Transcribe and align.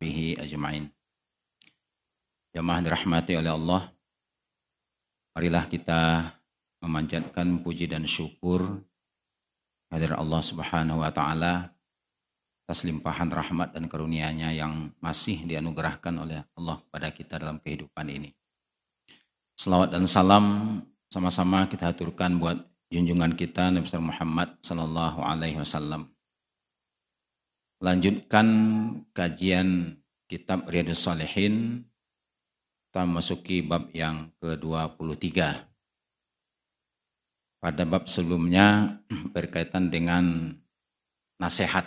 bihi 0.00 0.40
ajma'in. 0.40 0.88
Jamaah 2.56 2.80
dirahmati 2.82 3.36
oleh 3.36 3.52
Allah. 3.52 3.92
Marilah 5.36 5.68
kita 5.70 6.32
memanjatkan 6.80 7.60
puji 7.60 7.86
dan 7.86 8.08
syukur 8.08 8.80
kehadirat 9.86 10.18
Allah 10.18 10.42
Subhanahu 10.42 11.04
wa 11.04 11.12
taala 11.12 11.70
atas 12.64 12.86
limpahan 12.86 13.28
rahmat 13.30 13.74
dan 13.74 13.86
karunia-Nya 13.86 14.54
yang 14.54 14.94
masih 15.02 15.42
dianugerahkan 15.44 16.14
oleh 16.14 16.42
Allah 16.56 16.78
pada 16.90 17.10
kita 17.10 17.38
dalam 17.38 17.58
kehidupan 17.58 18.06
ini. 18.10 18.30
Selawat 19.58 19.92
dan 19.92 20.06
salam 20.08 20.78
sama-sama 21.10 21.66
kita 21.66 21.90
aturkan 21.90 22.38
buat 22.38 22.56
junjungan 22.90 23.34
kita 23.34 23.74
Nabi 23.74 23.86
Muhammad 23.98 24.54
sallallahu 24.62 25.20
alaihi 25.22 25.58
wasallam 25.58 26.10
lanjutkan 27.80 28.46
kajian 29.16 29.96
kitab 30.28 30.68
Riyadus 30.68 31.08
Salihin. 31.08 31.88
Kita 32.90 33.06
masuki 33.06 33.62
bab 33.62 33.86
yang 33.94 34.34
ke-23 34.42 35.30
pada 37.62 37.82
bab 37.86 38.10
sebelumnya 38.10 38.98
berkaitan 39.34 39.88
dengan 39.88 40.50
nasihat. 41.38 41.86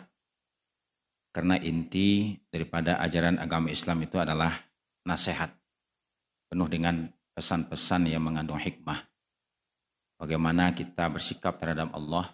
Karena 1.34 1.57
inti 1.59 2.39
daripada 2.53 3.01
ajaran 3.01 3.41
agama 3.41 3.67
Islam 3.67 4.05
itu 4.05 4.15
adalah 4.15 4.53
nasihat. 5.03 5.51
Penuh 6.48 6.70
dengan 6.70 7.09
pesan-pesan 7.35 8.07
yang 8.07 8.23
mengandung 8.23 8.62
hikmah. 8.62 9.01
Bagaimana 10.21 10.71
kita 10.71 11.09
bersikap 11.09 11.57
terhadap 11.57 11.91
Allah? 11.91 12.31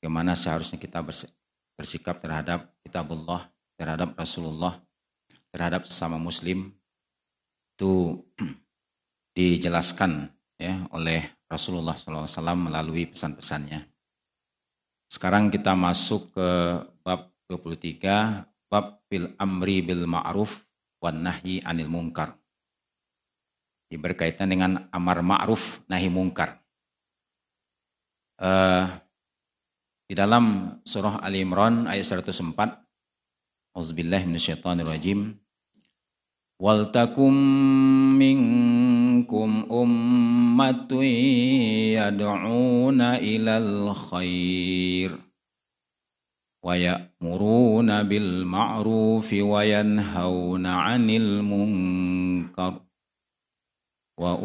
Bagaimana 0.00 0.34
seharusnya 0.34 0.80
kita 0.82 0.98
bersikap 0.98 1.41
terhadap 1.84 2.72
kitabullah, 2.82 3.50
terhadap 3.76 4.14
Rasulullah, 4.14 4.78
terhadap 5.52 5.84
sesama 5.84 6.16
muslim 6.16 6.72
itu 7.76 8.22
dijelaskan 9.36 10.30
ya 10.56 10.86
oleh 10.94 11.26
Rasulullah 11.50 11.98
SAW 11.98 12.56
melalui 12.56 13.10
pesan-pesannya. 13.10 13.84
Sekarang 15.12 15.52
kita 15.52 15.76
masuk 15.76 16.32
ke 16.32 16.48
bab 17.04 17.28
23, 17.50 18.48
bab 18.72 19.04
bil 19.12 19.36
amri 19.36 19.84
bil 19.84 20.08
ma'ruf 20.08 20.64
wan 21.04 21.20
nahi 21.20 21.60
anil 21.60 21.92
mungkar. 21.92 22.32
Ini 23.92 24.00
berkaitan 24.00 24.48
dengan 24.48 24.88
amar 24.88 25.20
ma'ruf 25.20 25.84
nahi 25.84 26.08
mungkar. 26.08 26.56
Uh, 28.40 28.88
di 30.12 30.20
dalam 30.20 30.76
surah 30.84 31.24
Ali 31.24 31.40
Imran 31.40 31.88
ayat 31.88 32.04
104, 32.04 32.52
Auzubillahi 33.72 34.28
minasyaitonirrajim. 34.28 35.40
Wal 36.60 36.92
takum 36.92 37.32
minkum 38.20 39.72
ummatun 39.72 41.00
yad'una 41.96 43.24
ilal 43.24 43.96
khair 43.96 45.16
wa 46.60 46.76
ya'muruna 46.76 48.04
bil 48.04 48.44
ma'rufi 48.44 49.40
wa 49.40 49.64
yanhauna 49.64 50.92
'anil 50.92 51.40
munkar 51.40 52.84
wa 54.20 54.36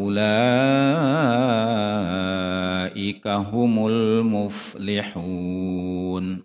ulaika 2.88 3.44
humul 3.44 4.24
muflihun. 4.24 6.40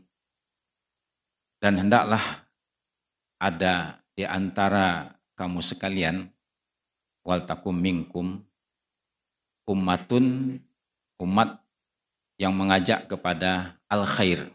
Dan 1.62 1.78
hendaklah 1.78 2.50
ada 3.38 4.02
di 4.18 4.26
antara 4.26 5.14
kamu 5.38 5.62
sekalian 5.62 6.26
wal 7.22 7.46
takum 7.46 7.78
minkum 7.78 8.42
ummatun 9.70 10.58
umat 11.22 11.62
yang 12.34 12.50
mengajak 12.50 13.06
kepada 13.06 13.78
al 13.86 14.02
khair 14.02 14.50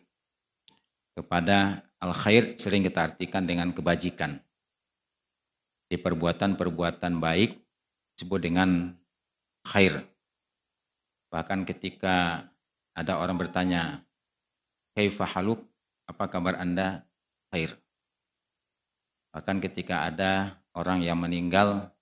kepada 1.15 1.87
al 2.03 2.11
khair 2.11 2.59
sering 2.59 2.83
kita 2.83 3.07
artikan 3.07 3.47
dengan 3.47 3.71
kebajikan. 3.71 4.43
Di 5.87 5.95
perbuatan-perbuatan 5.95 7.23
baik 7.23 7.55
disebut 8.19 8.39
dengan 8.43 8.91
khair. 9.63 10.16
Bahkan 11.27 11.67
ketika 11.67 12.47
ada 12.95 13.19
orang 13.19 13.37
bertanya, 13.37 14.07
Kaifa 14.95 15.27
haluk? 15.37 15.61
Apa 16.07 16.31
kabar 16.31 16.57
Anda? 16.57 17.05
Khair. 17.51 17.77
Bahkan 19.35 19.61
ketika 19.61 20.07
ada 20.07 20.57
orang 20.73 21.03
yang 21.03 21.19
meninggal, 21.19 21.93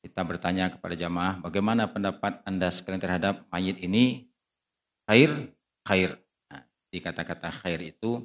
kita 0.00 0.24
bertanya 0.24 0.72
kepada 0.72 0.96
jamaah, 0.96 1.42
bagaimana 1.44 1.90
pendapat 1.90 2.40
Anda 2.48 2.72
sekalian 2.72 3.02
terhadap 3.02 3.44
mayit 3.52 3.76
ini? 3.82 4.30
Khair? 5.04 5.52
Khair. 5.84 6.16
Nah, 6.48 6.62
di 6.88 6.98
kata-kata 7.02 7.52
khair 7.52 7.82
itu 7.84 8.24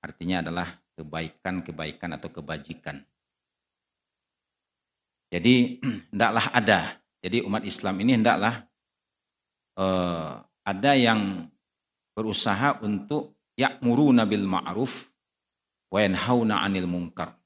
artinya 0.00 0.40
adalah 0.40 0.80
kebaikan-kebaikan 0.96 2.16
atau 2.16 2.32
kebajikan. 2.32 3.04
Jadi 5.28 5.82
hendaklah 6.14 6.46
ada. 6.54 6.80
Jadi 7.20 7.44
umat 7.44 7.68
Islam 7.68 8.00
ini 8.00 8.16
hendaklah 8.16 8.69
uh, 9.80 10.44
ada 10.68 10.92
yang 10.92 11.48
berusaha 12.12 12.84
untuk 12.84 13.40
ya'muruna 13.56 14.28
bil 14.28 14.44
ma'ruf 14.44 15.08
wa 15.88 15.98
'anil 16.04 16.86
munkar. 16.86 17.40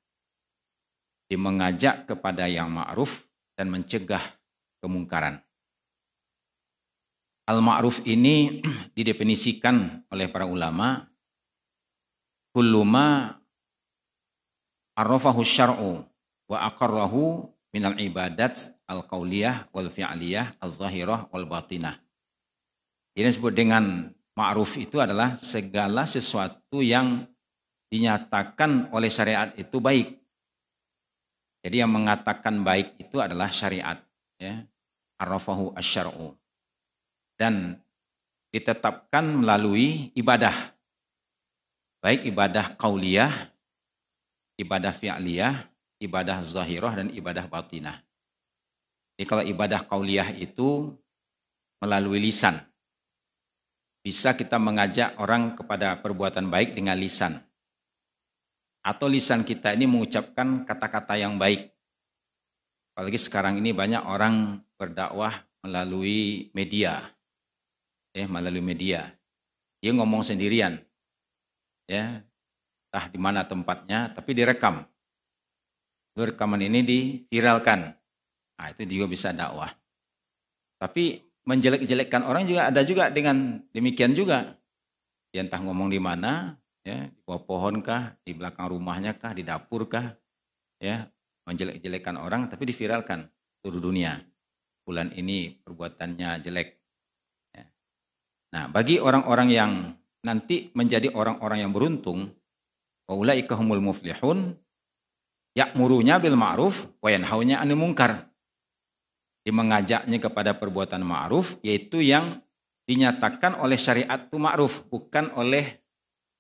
Di 1.30 1.38
mengajak 1.38 2.10
kepada 2.10 2.50
yang 2.50 2.68
ma'ruf 2.74 3.24
dan 3.56 3.70
mencegah 3.70 4.20
kemungkaran. 4.82 5.40
Al-ma'ruf 7.48 8.04
ini 8.04 8.60
didefinisikan 8.96 10.04
oleh 10.12 10.28
para 10.28 10.44
ulama 10.44 11.08
kulluma 12.52 13.40
arrafahu 14.96 15.40
syar'u 15.44 16.04
wa 16.48 16.58
aqarrahu 16.68 17.48
minal 17.72 17.96
ibadat 17.96 18.72
al-qauliyah 18.84 19.72
wal 19.72 19.88
fi'liyah 19.88 20.60
al-zahirah 20.60 21.32
wal 21.32 21.48
batinah. 21.48 22.03
Ini 23.14 23.30
disebut 23.30 23.54
dengan 23.54 24.10
ma'ruf 24.34 24.74
itu 24.74 24.98
adalah 24.98 25.38
segala 25.38 26.02
sesuatu 26.02 26.82
yang 26.82 27.22
dinyatakan 27.86 28.90
oleh 28.90 29.06
syariat 29.06 29.54
itu 29.54 29.78
baik. 29.78 30.18
Jadi 31.62 31.80
yang 31.80 31.94
mengatakan 31.94 32.60
baik 32.60 32.98
itu 32.98 33.22
adalah 33.22 33.48
syariat. 33.54 34.02
Ya. 34.36 34.66
Arrafahu 35.16 35.70
asyar'u. 35.78 36.34
Dan 37.38 37.78
ditetapkan 38.50 39.22
melalui 39.22 40.10
ibadah. 40.18 40.74
Baik 42.02 42.26
ibadah 42.28 42.74
qauliyah, 42.76 43.32
ibadah 44.60 44.92
fi'liyah, 44.92 45.70
ibadah 46.02 46.44
zahirah 46.44 46.92
dan 47.00 47.08
ibadah 47.14 47.48
batinah. 47.48 48.02
Jadi 49.14 49.24
kalau 49.24 49.44
ibadah 49.46 49.80
kauliyah 49.86 50.34
itu 50.34 50.92
melalui 51.78 52.18
lisan. 52.18 52.58
Bisa 54.04 54.36
kita 54.36 54.60
mengajak 54.60 55.16
orang 55.16 55.56
kepada 55.56 55.96
perbuatan 55.96 56.52
baik 56.52 56.76
dengan 56.76 57.00
lisan. 57.00 57.40
Atau 58.84 59.08
lisan 59.08 59.48
kita 59.48 59.72
ini 59.72 59.88
mengucapkan 59.88 60.68
kata-kata 60.68 61.16
yang 61.16 61.40
baik. 61.40 61.72
Apalagi 62.92 63.16
sekarang 63.16 63.56
ini 63.64 63.72
banyak 63.72 64.04
orang 64.04 64.60
berdakwah 64.76 65.32
melalui 65.64 66.52
media. 66.52 67.00
Eh, 68.12 68.28
melalui 68.28 68.60
media. 68.60 69.08
Dia 69.80 69.96
ngomong 69.96 70.20
sendirian. 70.20 70.76
Ya, 71.88 72.20
entah 72.92 73.08
di 73.08 73.16
mana 73.16 73.48
tempatnya, 73.48 74.12
tapi 74.12 74.36
direkam 74.36 74.84
rekaman 76.22 76.62
ini 76.62 76.86
diviralkan. 76.86 77.90
Nah, 78.54 78.66
itu 78.70 78.86
juga 78.86 79.10
bisa 79.10 79.34
dakwah. 79.34 79.74
Tapi 80.78 81.18
menjelek-jelekkan 81.44 82.24
orang 82.24 82.48
juga 82.48 82.72
ada 82.72 82.80
juga 82.84 83.12
dengan 83.12 83.60
demikian 83.72 84.16
juga. 84.16 84.56
Dia 85.32 85.44
entah 85.44 85.60
ngomong 85.60 85.92
di 85.92 86.00
mana, 86.00 86.56
ya, 86.84 87.08
di 87.08 87.20
bawah 87.24 87.42
pohon 87.44 87.84
kah, 87.84 88.16
di 88.24 88.32
belakang 88.32 88.70
rumahnya 88.70 89.16
kah, 89.16 89.36
di 89.36 89.44
dapur 89.44 89.88
kah, 89.88 90.14
ya, 90.80 91.04
menjelek-jelekkan 91.44 92.16
orang 92.16 92.48
tapi 92.48 92.68
diviralkan 92.68 93.28
seluruh 93.60 93.80
dunia. 93.80 94.20
Bulan 94.84 95.12
ini 95.16 95.56
perbuatannya 95.64 96.44
jelek. 96.44 96.68
Ya. 97.56 97.64
Nah, 98.52 98.64
bagi 98.68 99.00
orang-orang 99.00 99.48
yang 99.48 99.72
nanti 100.24 100.72
menjadi 100.76 101.12
orang-orang 101.12 101.64
yang 101.64 101.72
beruntung, 101.72 102.32
waulaika 103.08 103.56
humul 103.56 103.80
muflihun, 103.80 104.56
Ya'murunya 105.54 106.18
bil 106.18 106.34
ma'ruf 106.34 106.90
wa 106.98 107.08
yanhaunya 107.14 107.62
'anil 107.62 107.78
munkar. 107.78 108.26
Mengajaknya 109.44 110.16
kepada 110.16 110.56
perbuatan 110.56 111.04
ma'ruf 111.04 111.60
yaitu 111.60 112.00
yang 112.00 112.40
dinyatakan 112.88 113.60
oleh 113.60 113.76
syariat 113.76 114.24
itu 114.24 114.40
ma'ruf, 114.40 114.88
bukan 114.88 115.32
oleh 115.36 115.84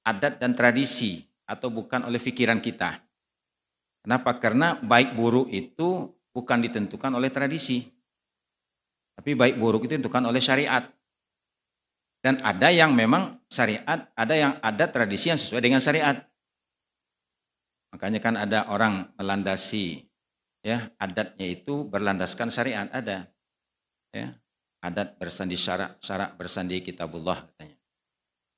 adat 0.04 0.40
dan 0.40 0.56
tradisi 0.56 1.24
atau 1.44 1.68
bukan 1.68 2.08
oleh 2.08 2.20
pikiran 2.20 2.60
kita. 2.60 3.00
Kenapa? 4.04 4.36
Karena 4.36 4.76
baik 4.80 5.16
buruk 5.16 5.48
itu 5.52 6.12
bukan 6.32 6.60
ditentukan 6.60 7.12
oleh 7.16 7.32
tradisi. 7.32 7.84
Tapi 9.16 9.32
baik 9.32 9.56
buruk 9.56 9.88
itu 9.88 9.96
ditentukan 9.96 10.28
oleh 10.28 10.40
syariat. 10.44 10.84
Dan 12.24 12.40
ada 12.40 12.72
yang 12.72 12.96
memang 12.96 13.36
syariat, 13.52 14.08
ada 14.16 14.34
yang 14.36 14.56
ada 14.60 14.84
tradisi 14.88 15.28
yang 15.28 15.40
sesuai 15.40 15.60
dengan 15.60 15.80
syariat. 15.80 16.24
Makanya 17.92 18.20
kan 18.20 18.34
ada 18.34 18.68
orang 18.72 19.12
melandasi 19.20 20.08
ya 20.64 20.88
adatnya 20.96 21.44
itu 21.44 21.84
berlandaskan 21.84 22.48
syariat 22.48 22.88
ada. 22.88 23.28
Ya, 24.14 24.32
adat 24.80 25.20
bersandi 25.20 25.58
syarak, 25.58 26.00
syarak 26.00 26.40
bersandi 26.40 26.80
kitabullah 26.80 27.44
katanya. 27.44 27.76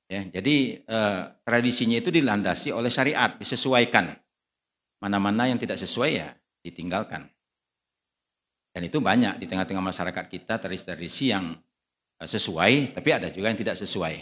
Ya, 0.07 0.21
jadi 0.39 0.87
eh, 0.87 1.21
tradisinya 1.43 1.99
itu 1.99 2.07
dilandasi 2.07 2.71
oleh 2.71 2.87
syariat, 2.87 3.35
disesuaikan. 3.35 4.15
Mana-mana 5.03 5.51
yang 5.51 5.59
tidak 5.59 5.75
sesuai 5.75 6.11
ya 6.15 6.31
ditinggalkan. 6.63 7.27
Dan 8.71 8.81
itu 8.87 9.03
banyak 9.03 9.41
di 9.41 9.45
tengah-tengah 9.49 9.83
masyarakat 9.83 10.25
kita 10.31 10.63
tradisi-tradisi 10.63 11.35
yang 11.35 11.51
eh, 12.23 12.29
sesuai, 12.29 12.95
tapi 12.95 13.09
ada 13.11 13.27
juga 13.27 13.51
yang 13.51 13.59
tidak 13.59 13.75
sesuai. 13.75 14.15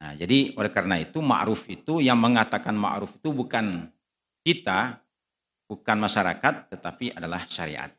Nah, 0.00 0.12
jadi 0.16 0.56
oleh 0.56 0.72
karena 0.72 0.96
itu 1.00 1.20
ma'ruf 1.20 1.68
itu 1.68 2.00
yang 2.00 2.16
mengatakan 2.16 2.72
ma'ruf 2.72 3.20
itu 3.20 3.32
bukan 3.32 3.88
kita, 4.44 4.99
bukan 5.70 6.02
masyarakat, 6.02 6.74
tetapi 6.74 7.14
adalah 7.14 7.46
syariat. 7.46 7.94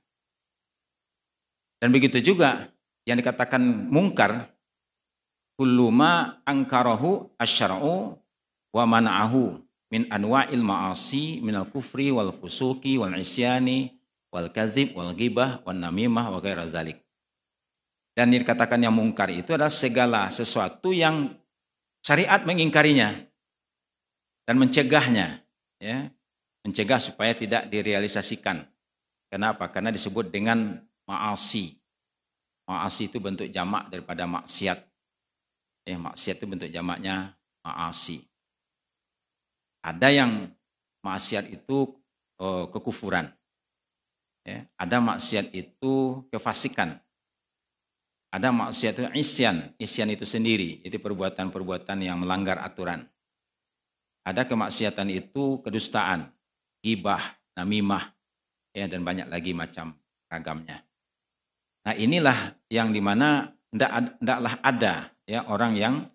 Dan 1.80 1.96
begitu 1.96 2.20
juga 2.20 2.68
yang 3.08 3.16
dikatakan 3.16 3.64
mungkar, 3.88 4.52
kulluma 5.56 6.44
angkarahu 6.44 7.32
asyara'u 7.40 8.20
wa 8.76 8.84
mana'ahu 8.84 9.64
min 9.88 10.04
anwa'il 10.12 10.60
ma'asi 10.60 11.40
minal 11.40 11.72
kufri 11.72 12.12
wal 12.12 12.36
fusuki 12.36 13.00
wal 13.00 13.16
isyani 13.16 13.96
wal 14.32 14.52
kazib 14.52 14.92
wal 14.96 15.16
ghibah 15.16 15.64
wal 15.64 15.80
namimah 15.80 16.28
wa 16.28 16.44
ghaira 16.44 16.68
zalik. 16.68 17.00
Dan 18.12 18.36
dikatakan 18.36 18.84
yang 18.84 18.92
mungkar 18.92 19.32
itu 19.32 19.56
adalah 19.56 19.72
segala 19.72 20.28
sesuatu 20.28 20.92
yang 20.92 21.32
syariat 22.04 22.44
mengingkarinya 22.44 23.24
dan 24.44 24.56
mencegahnya, 24.60 25.48
ya, 25.80 26.12
mencegah 26.66 27.02
supaya 27.02 27.34
tidak 27.34 27.68
direalisasikan. 27.70 28.62
Kenapa? 29.32 29.72
Karena 29.72 29.90
disebut 29.90 30.30
dengan 30.30 30.78
ma'asi. 31.08 31.80
Ma'asi 32.70 33.10
itu 33.10 33.18
bentuk 33.18 33.48
jamak 33.50 33.90
daripada 33.90 34.28
maksiat. 34.28 34.80
Ya, 35.88 35.98
maksiat 35.98 36.36
itu 36.38 36.48
bentuk 36.48 36.70
jamaknya 36.70 37.34
ma'asi. 37.66 38.22
Ada 39.82 40.14
yang 40.14 40.52
maksiat 41.02 41.50
itu 41.50 41.98
oh, 42.38 42.70
kekufuran. 42.70 43.26
Ya, 44.46 44.66
ada 44.78 44.98
maksiat 45.02 45.54
itu 45.54 46.26
kefasikan. 46.30 46.98
Ada 48.32 48.54
maksiat 48.54 48.94
itu 48.96 49.04
isyan. 49.18 49.74
Isyan 49.82 50.14
itu 50.14 50.24
sendiri. 50.24 50.80
Itu 50.86 51.02
perbuatan-perbuatan 51.02 51.98
yang 52.00 52.22
melanggar 52.22 52.62
aturan. 52.62 53.10
Ada 54.22 54.46
kemaksiatan 54.46 55.10
itu 55.10 55.66
kedustaan, 55.66 56.30
gibah, 56.82 57.22
namimah, 57.56 58.12
ya, 58.76 58.90
dan 58.90 59.06
banyak 59.06 59.30
lagi 59.30 59.54
macam 59.54 59.96
ragamnya. 60.28 60.82
Nah 61.82 61.94
inilah 61.98 62.58
yang 62.70 62.94
di 62.94 63.02
mana 63.02 63.50
tidaklah 63.74 64.60
ada 64.62 65.10
ya 65.26 65.48
orang 65.48 65.74
yang 65.78 66.06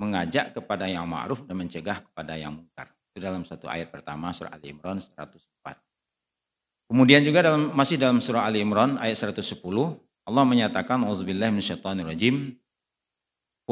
mengajak 0.00 0.56
kepada 0.56 0.90
yang 0.90 1.06
ma'ruf 1.06 1.46
dan 1.46 1.54
mencegah 1.54 2.02
kepada 2.02 2.34
yang 2.34 2.58
mungkar. 2.58 2.90
Itu 3.12 3.22
dalam 3.22 3.46
satu 3.46 3.70
ayat 3.70 3.92
pertama 3.92 4.34
surah 4.34 4.56
Ali 4.56 4.74
Imran 4.74 4.98
104. 4.98 5.30
Kemudian 6.90 7.22
juga 7.22 7.44
dalam 7.44 7.70
masih 7.70 8.00
dalam 8.00 8.18
surah 8.18 8.48
Ali 8.48 8.64
Imran 8.64 8.98
ayat 8.98 9.16
110 9.20 9.62
Allah 10.22 10.44
menyatakan 10.46 11.02
auzubillahi 11.02 11.50
minasyaitonirrajim 11.54 12.56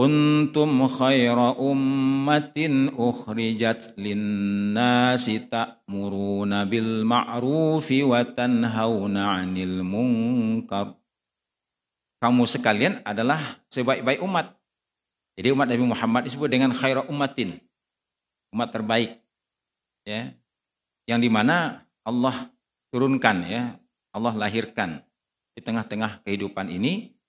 Kuntum 0.00 0.88
khaira 0.88 1.52
ummatin 1.60 2.88
ukhrijat 2.88 4.00
linnasi 4.00 5.44
ta'muruna 5.44 6.64
bil 6.64 7.04
ma'rufi 7.04 8.00
wa 8.08 8.24
tanhauna 8.24 9.36
'anil 9.36 9.84
munkar. 9.84 10.96
Kamu 12.16 12.48
sekalian 12.48 13.04
adalah 13.04 13.60
sebaik-baik 13.68 14.24
umat. 14.24 14.56
Jadi 15.36 15.52
umat 15.52 15.68
Nabi 15.68 15.84
Muhammad 15.84 16.24
disebut 16.32 16.48
dengan 16.48 16.72
khaira 16.72 17.04
ummatin. 17.04 17.60
Umat 18.56 18.72
terbaik 18.72 19.20
ya 20.08 20.32
yang 21.12 21.20
di 21.20 21.28
mana 21.28 21.84
Allah 22.08 22.48
turunkan 22.88 23.44
ya 23.44 23.76
Allah 24.16 24.32
lahirkan 24.32 25.04
di 25.52 25.60
tengah-tengah 25.60 26.24
kehidupan 26.24 26.72
ini 26.72 27.19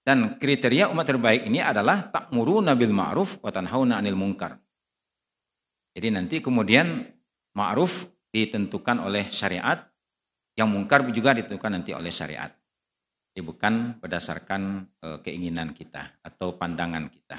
dan 0.00 0.40
kriteria 0.40 0.88
umat 0.88 1.06
terbaik 1.06 1.44
ini 1.44 1.60
adalah 1.60 2.08
takmuru 2.08 2.64
nabil 2.64 2.90
ma'ruf 2.90 3.38
wa 3.44 3.52
tanhauna 3.52 4.00
'anil 4.00 4.16
munkar. 4.16 4.56
Jadi 5.92 6.08
nanti 6.14 6.36
kemudian 6.40 7.04
ma'ruf 7.52 8.08
ditentukan 8.30 9.02
oleh 9.02 9.26
syariat, 9.28 9.90
yang 10.54 10.70
mungkar 10.70 11.04
juga 11.10 11.34
ditentukan 11.34 11.80
nanti 11.80 11.92
oleh 11.92 12.12
syariat. 12.12 12.50
Jadi 13.30 13.42
bukan 13.46 14.02
berdasarkan 14.02 14.86
eh, 15.02 15.18
keinginan 15.22 15.74
kita 15.74 16.18
atau 16.22 16.54
pandangan 16.58 17.06
kita. 17.10 17.38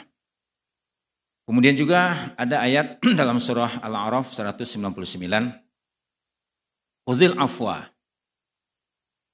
Kemudian 1.45 1.75
juga 1.75 2.31
ada 2.39 2.63
ayat 2.63 3.01
dalam 3.19 3.41
surah 3.41 3.81
Al-A'raf 3.83 4.31
199. 4.31 4.87
Uzil 7.09 7.33
afwa 7.35 7.81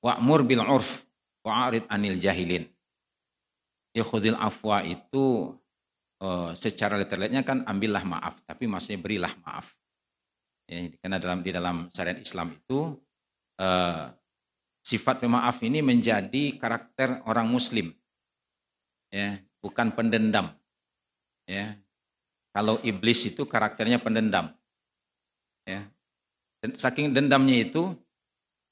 wa'mur 0.02 0.48
bil 0.48 0.64
urf 0.64 1.04
wa'arid 1.44 1.86
anil 1.92 2.18
jahilin. 2.18 2.66
Ya 3.98 4.06
khudil 4.06 4.38
afwa 4.38 4.86
itu 4.86 5.58
uh, 6.22 6.54
secara 6.54 7.02
literalnya 7.02 7.42
kan 7.42 7.66
ambillah 7.66 8.06
maaf, 8.06 8.38
tapi 8.46 8.70
maksudnya 8.70 9.02
berilah 9.02 9.34
maaf. 9.42 9.74
Ya, 10.70 10.94
karena 11.02 11.18
dalam 11.18 11.40
di 11.42 11.50
dalam 11.50 11.90
syariat 11.90 12.22
Islam 12.22 12.54
itu 12.54 12.94
uh, 13.58 14.14
sifat 14.86 15.18
pemaaf 15.18 15.66
ini 15.66 15.82
menjadi 15.82 16.62
karakter 16.62 17.26
orang 17.26 17.50
muslim. 17.50 17.90
Ya, 19.10 19.42
bukan 19.66 19.90
pendendam. 19.98 20.54
Ya, 21.50 21.80
kalau 22.54 22.78
iblis 22.86 23.26
itu 23.26 23.50
karakternya 23.50 23.98
pendendam. 23.98 24.54
Ya. 25.66 25.90
Saking 26.62 27.18
dendamnya 27.18 27.66
itu 27.66 27.98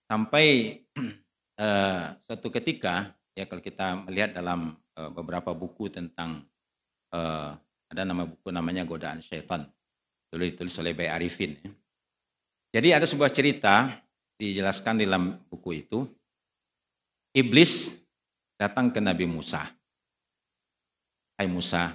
sampai 0.06 0.80
uh, 1.58 2.14
suatu 2.24 2.54
ketika 2.54 3.16
ya 3.36 3.44
kalau 3.46 3.62
kita 3.62 4.08
melihat 4.08 4.40
dalam 4.40 4.74
uh, 4.96 5.12
beberapa 5.12 5.52
buku 5.52 5.92
tentang 5.92 6.48
uh, 7.12 7.52
ada 7.92 8.02
nama 8.08 8.24
buku 8.26 8.50
namanya 8.50 8.88
Godaan 8.88 9.20
Syaitan. 9.20 9.68
Dulu 10.32 10.42
ditulis 10.42 10.74
oleh 10.82 10.96
Bay 10.96 11.12
Arifin. 11.12 11.60
Ya. 11.60 11.72
Jadi 12.80 12.88
ada 12.96 13.06
sebuah 13.06 13.30
cerita 13.30 13.92
dijelaskan 14.40 15.04
dalam 15.04 15.38
buku 15.52 15.86
itu. 15.86 16.08
Iblis 17.36 17.92
datang 18.56 18.90
ke 18.92 19.04
Nabi 19.04 19.28
Musa. 19.28 19.64
Hai 21.36 21.52
Musa, 21.52 21.92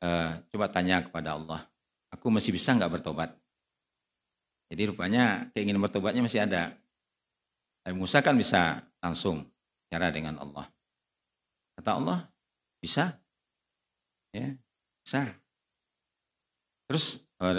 uh, 0.00 0.30
coba 0.48 0.72
tanya 0.72 1.04
kepada 1.04 1.36
Allah, 1.36 1.60
aku 2.08 2.32
masih 2.32 2.56
bisa 2.56 2.72
nggak 2.72 2.88
bertobat? 2.88 3.36
Jadi 4.72 4.88
rupanya 4.88 5.52
keinginan 5.52 5.84
bertobatnya 5.84 6.24
masih 6.24 6.40
ada. 6.44 6.72
Tapi 7.84 7.92
Musa 7.92 8.24
kan 8.24 8.32
bisa 8.32 8.80
langsung 9.04 9.44
cara 9.88 10.12
dengan 10.12 10.36
Allah. 10.40 10.68
Kata 11.80 11.90
Allah, 11.96 12.18
bisa. 12.80 13.16
Ya, 14.32 14.54
bisa. 15.02 15.32
Terus 16.88 17.24
oh, 17.40 17.52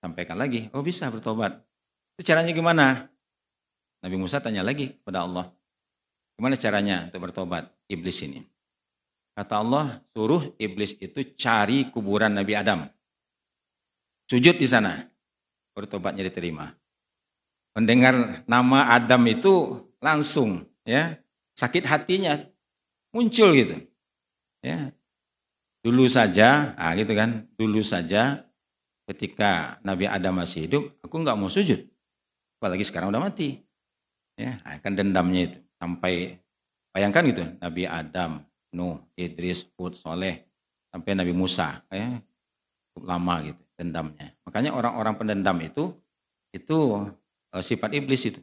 sampaikan 0.00 0.36
lagi, 0.36 0.68
oh 0.72 0.84
bisa 0.84 1.08
bertobat. 1.12 1.60
Itu 2.16 2.28
caranya 2.28 2.52
gimana? 2.52 3.08
Nabi 4.02 4.16
Musa 4.18 4.42
tanya 4.42 4.66
lagi 4.66 4.98
kepada 4.98 5.22
Allah, 5.24 5.46
gimana 6.34 6.58
caranya 6.58 7.06
untuk 7.06 7.22
bertobat 7.22 7.70
iblis 7.86 8.18
ini? 8.26 8.42
Kata 9.32 9.64
Allah, 9.64 10.04
suruh 10.12 10.52
iblis 10.60 10.92
itu 11.00 11.32
cari 11.38 11.88
kuburan 11.88 12.36
Nabi 12.36 12.52
Adam. 12.52 12.84
Sujud 14.28 14.60
di 14.60 14.68
sana. 14.68 15.00
Bertobatnya 15.72 16.28
diterima. 16.28 16.68
Mendengar 17.72 18.44
nama 18.44 18.92
Adam 18.92 19.24
itu 19.24 19.80
langsung 20.04 20.68
ya 20.84 21.16
sakit 21.56 21.84
hatinya 21.86 22.40
muncul 23.12 23.52
gitu. 23.52 23.76
Ya. 24.64 24.92
Dulu 25.82 26.06
saja, 26.06 26.78
ah 26.78 26.94
gitu 26.94 27.10
kan, 27.12 27.50
dulu 27.58 27.82
saja 27.82 28.46
ketika 29.10 29.82
Nabi 29.82 30.06
Adam 30.06 30.38
masih 30.38 30.70
hidup, 30.70 30.94
aku 31.02 31.18
nggak 31.18 31.34
mau 31.34 31.50
sujud. 31.50 31.82
Apalagi 32.62 32.86
sekarang 32.86 33.10
udah 33.10 33.18
mati. 33.18 33.58
Ya, 34.38 34.62
akan 34.64 34.94
dendamnya 34.94 35.50
itu 35.50 35.58
sampai 35.76 36.38
bayangkan 36.94 37.26
gitu, 37.28 37.44
Nabi 37.58 37.84
Adam 37.84 38.46
Nuh, 38.72 39.02
Idris, 39.18 39.68
Hud, 39.76 39.92
Soleh, 39.98 40.48
sampai 40.88 41.12
Nabi 41.18 41.34
Musa. 41.34 41.82
Ya, 41.90 42.22
cukup 42.94 43.04
lama 43.10 43.34
gitu 43.44 43.62
dendamnya. 43.76 44.32
Makanya 44.46 44.70
orang-orang 44.72 45.14
pendendam 45.18 45.58
itu 45.60 45.92
itu 46.54 46.76
uh, 47.52 47.62
sifat 47.64 47.96
iblis 47.98 48.22
itu. 48.28 48.40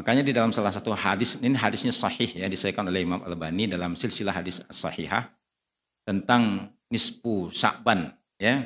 Makanya 0.00 0.24
di 0.24 0.32
dalam 0.32 0.48
salah 0.48 0.72
satu 0.72 0.96
hadis, 0.96 1.36
ini 1.44 1.52
hadisnya 1.52 1.92
sahih 1.92 2.32
ya, 2.32 2.48
disahkan 2.48 2.88
oleh 2.88 3.04
Imam 3.04 3.20
Al-Bani 3.20 3.68
dalam 3.68 3.92
silsilah 4.00 4.32
hadis 4.32 4.64
sahihah 4.72 5.28
tentang 6.08 6.72
nisfu 6.88 7.52
Sa'ban 7.52 8.08
ya. 8.40 8.64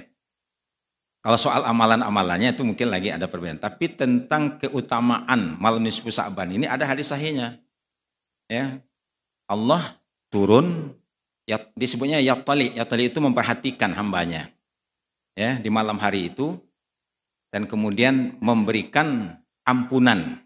Kalau 1.27 1.35
soal 1.35 1.67
amalan-amalannya 1.67 2.55
itu 2.55 2.63
mungkin 2.63 2.87
lagi 2.87 3.11
ada 3.11 3.27
perbedaan. 3.27 3.59
Tapi 3.59 3.99
tentang 3.99 4.63
keutamaan 4.63 5.59
malam 5.59 5.83
nisfu 5.83 6.07
Sa'ban 6.07 6.55
ini 6.55 6.71
ada 6.71 6.87
hadis 6.87 7.11
sahihnya. 7.11 7.59
Ya. 8.47 8.79
Allah 9.51 9.99
turun 10.31 10.95
ya, 11.51 11.59
disebutnya 11.75 12.23
yatali. 12.23 12.79
Yatali 12.79 13.11
itu 13.11 13.19
memperhatikan 13.19 13.91
hambanya. 13.91 14.55
Ya, 15.35 15.59
di 15.59 15.67
malam 15.67 15.99
hari 15.99 16.31
itu 16.31 16.55
dan 17.51 17.67
kemudian 17.67 18.39
memberikan 18.39 19.35
ampunan 19.67 20.44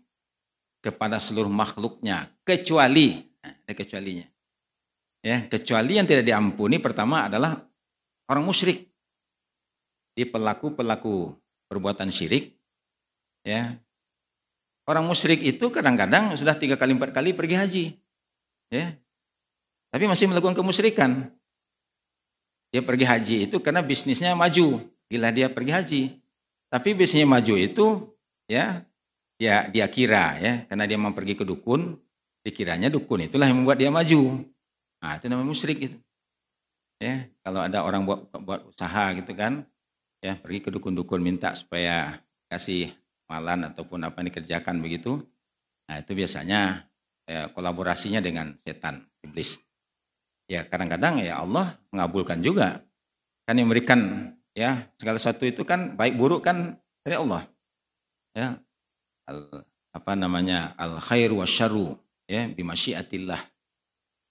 kepada 0.78 1.18
seluruh 1.18 1.50
makhluknya 1.50 2.30
kecuali 2.47 3.26
nah, 3.42 3.52
ada 3.52 3.75
kecualinya. 3.75 4.26
Ya 5.18 5.42
kecuali 5.50 5.99
yang 5.99 6.06
tidak 6.06 6.25
diampuni 6.25 6.78
pertama 6.78 7.26
adalah 7.26 7.58
orang 8.30 8.44
musyrik. 8.47 8.87
Di 10.14 10.26
pelaku 10.26 10.75
pelaku 10.75 11.35
perbuatan 11.70 12.11
syirik 12.11 12.54
ya. 13.42 13.78
Orang 14.88 15.04
musyrik 15.04 15.44
itu 15.44 15.68
kadang-kadang 15.68 16.32
sudah 16.32 16.56
tiga 16.56 16.80
kali 16.80 16.97
empat 16.97 17.12
kali 17.12 17.37
pergi 17.37 17.56
haji 17.58 17.85
ya. 18.73 18.97
Tapi 19.88 20.04
masih 20.08 20.28
melakukan 20.32 20.56
kemusyrikan. 20.56 21.28
Dia 22.68 22.85
pergi 22.85 23.04
haji 23.08 23.37
itu 23.49 23.56
karena 23.61 23.80
bisnisnya 23.80 24.37
maju. 24.37 24.85
Bila 25.08 25.32
dia 25.32 25.49
pergi 25.49 25.73
haji. 25.73 26.02
Tapi 26.68 26.92
bisnisnya 26.92 27.25
maju 27.25 27.54
itu 27.56 27.87
ya 28.49 28.85
dia 29.38 29.71
dia 29.71 29.87
kira 29.88 30.37
ya. 30.37 30.52
Karena 30.66 30.85
dia 30.85 30.99
mau 30.99 31.14
pergi 31.14 31.38
ke 31.38 31.47
dukun 31.47 31.95
dikiranya 32.42 32.90
dukun. 32.90 33.30
Itulah 33.30 33.47
yang 33.47 33.62
membuat 33.62 33.78
dia 33.78 33.88
maju. 33.88 34.45
Nah 34.99 35.12
itu 35.14 35.30
namanya 35.30 35.49
musyrik 35.49 35.78
itu. 35.78 35.99
Ya 36.99 37.30
kalau 37.47 37.62
ada 37.62 37.87
orang 37.87 38.02
buat 38.02 38.26
buat 38.42 38.75
usaha 38.75 39.14
gitu 39.14 39.30
kan 39.38 39.62
ya 40.18 40.35
pergi 40.35 40.59
ke 40.66 40.68
dukun-dukun 40.75 41.23
minta 41.23 41.54
supaya 41.54 42.18
kasih 42.50 42.90
malan 43.30 43.71
ataupun 43.71 44.02
apa 44.02 44.18
yang 44.18 44.35
dikerjakan 44.35 44.83
begitu. 44.83 45.23
Nah 45.87 46.02
itu 46.02 46.12
biasanya 46.18 46.90
ya, 47.28 47.49
kolaborasinya 47.54 48.18
dengan 48.18 48.59
setan 48.59 49.07
iblis. 49.23 49.62
Ya 50.50 50.66
kadang-kadang 50.66 51.23
ya 51.23 51.38
Allah 51.38 51.78
mengabulkan 51.95 52.42
juga. 52.42 52.83
Kan 53.47 53.57
yang 53.57 53.71
memberikan 53.71 54.33
ya 54.52 54.90
segala 54.99 55.16
sesuatu 55.23 55.47
itu 55.47 55.62
kan 55.62 55.95
baik 55.95 56.18
buruk 56.18 56.42
kan 56.42 56.76
dari 57.07 57.14
Allah. 57.14 57.47
Ya 58.35 58.59
al, 59.28 59.68
apa 59.92 60.12
namanya 60.16 60.73
al 60.80 60.97
khair 61.04 61.28
wa 61.37 61.44
syarru 61.44 61.94
ya 62.25 62.49
bimasyiatillah. 62.49 63.38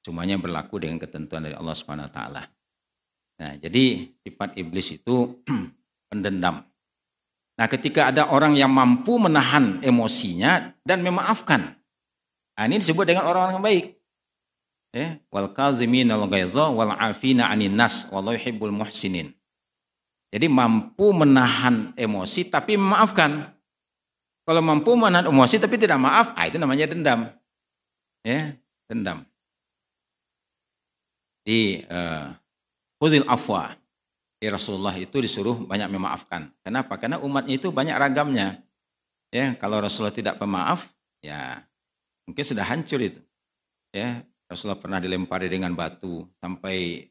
Semuanya 0.01 0.39
berlaku 0.41 0.81
dengan 0.81 0.97
ketentuan 0.97 1.45
dari 1.45 1.53
Allah 1.53 1.75
Subhanahu 1.75 2.07
wa 2.09 2.13
taala. 2.13 2.43
Nah, 3.37 3.53
jadi 3.61 4.09
sifat 4.25 4.57
iblis 4.57 4.97
itu 4.97 5.37
pendendam. 6.09 6.65
Nah, 7.57 7.67
ketika 7.69 8.09
ada 8.09 8.29
orang 8.29 8.53
yang 8.57 8.69
mampu 8.69 9.17
menahan 9.17 9.81
emosinya 9.81 10.73
dan 10.85 11.01
memaafkan. 11.01 11.75
Nah, 12.57 12.63
ini 12.65 12.81
disebut 12.81 13.05
dengan 13.05 13.29
orang-orang 13.29 13.61
yang 13.61 13.65
baik. 13.65 13.85
Ya, 14.95 15.19
wal 15.29 15.51
kazimin 15.51 16.09
al 16.09 16.25
ghaiza 16.31 16.71
wal 16.73 16.95
afina 16.95 17.51
'anin 17.51 17.75
nas 17.75 18.07
wallahu 18.09 18.39
yuhibbul 18.39 18.73
muhsinin. 18.73 19.35
Jadi 20.31 20.47
mampu 20.47 21.11
menahan 21.11 21.93
emosi 21.99 22.47
tapi 22.47 22.79
memaafkan. 22.79 23.56
Kalau 24.47 24.63
mampu 24.63 24.95
menahan 24.95 25.27
emosi 25.27 25.59
tapi 25.59 25.75
tidak 25.75 25.99
maaf, 25.99 26.31
ah 26.31 26.47
itu 26.47 26.55
namanya 26.55 26.87
dendam. 26.87 27.27
Ya, 28.23 28.55
dendam. 28.87 29.27
Di 31.43 31.83
uh, 31.91 32.31
afwa. 33.27 33.75
Di 34.39 34.47
Rasulullah 34.47 34.95
itu 34.95 35.19
disuruh 35.19 35.59
banyak 35.67 35.91
memaafkan. 35.91 36.47
Kenapa? 36.63 36.95
Karena 36.95 37.19
umatnya 37.19 37.59
itu 37.59 37.73
banyak 37.73 37.97
ragamnya. 37.99 38.63
Ya, 39.33 39.51
kalau 39.59 39.83
Rasulullah 39.83 40.15
tidak 40.15 40.39
pemaaf, 40.39 40.87
ya 41.19 41.67
mungkin 42.23 42.45
sudah 42.47 42.63
hancur 42.63 43.03
itu. 43.03 43.19
Ya, 43.91 44.23
Rasulullah 44.47 44.79
pernah 44.79 45.03
dilempari 45.03 45.51
dengan 45.51 45.75
batu 45.75 46.23
sampai 46.39 47.09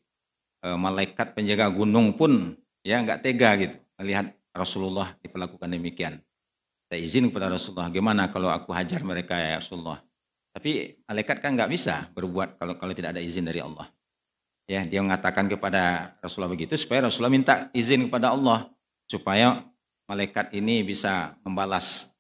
uh, 0.65 0.79
malaikat 0.81 1.37
penjaga 1.37 1.69
gunung 1.69 2.17
pun 2.17 2.57
ya 2.81 3.03
nggak 3.05 3.21
tega 3.21 3.51
gitu 3.61 3.77
melihat 4.01 4.33
Rasulullah 4.57 5.13
diperlakukan 5.21 5.69
demikian. 5.69 6.17
Saya 6.87 7.03
izin 7.03 7.35
kepada 7.35 7.51
Rasulullah, 7.51 7.91
gimana 7.91 8.31
kalau 8.31 8.47
aku 8.47 8.71
hajar 8.71 9.03
mereka 9.03 9.35
ya 9.35 9.59
Rasulullah. 9.59 9.99
Tapi 10.55 11.03
malaikat 11.03 11.43
kan 11.43 11.59
nggak 11.59 11.69
bisa 11.69 12.09
berbuat 12.15 12.63
kalau 12.63 12.79
kalau 12.79 12.95
tidak 12.95 13.19
ada 13.19 13.21
izin 13.21 13.43
dari 13.43 13.59
Allah. 13.59 13.91
Ya, 14.71 14.87
dia 14.87 15.03
mengatakan 15.03 15.51
kepada 15.51 16.15
Rasulullah 16.23 16.51
begitu 16.51 16.79
supaya 16.79 17.07
Rasulullah 17.07 17.35
minta 17.35 17.55
izin 17.75 18.07
kepada 18.07 18.35
Allah 18.35 18.71
supaya 19.11 19.67
malaikat 20.07 20.55
ini 20.55 20.87
bisa 20.87 21.35
membalas 21.43 22.11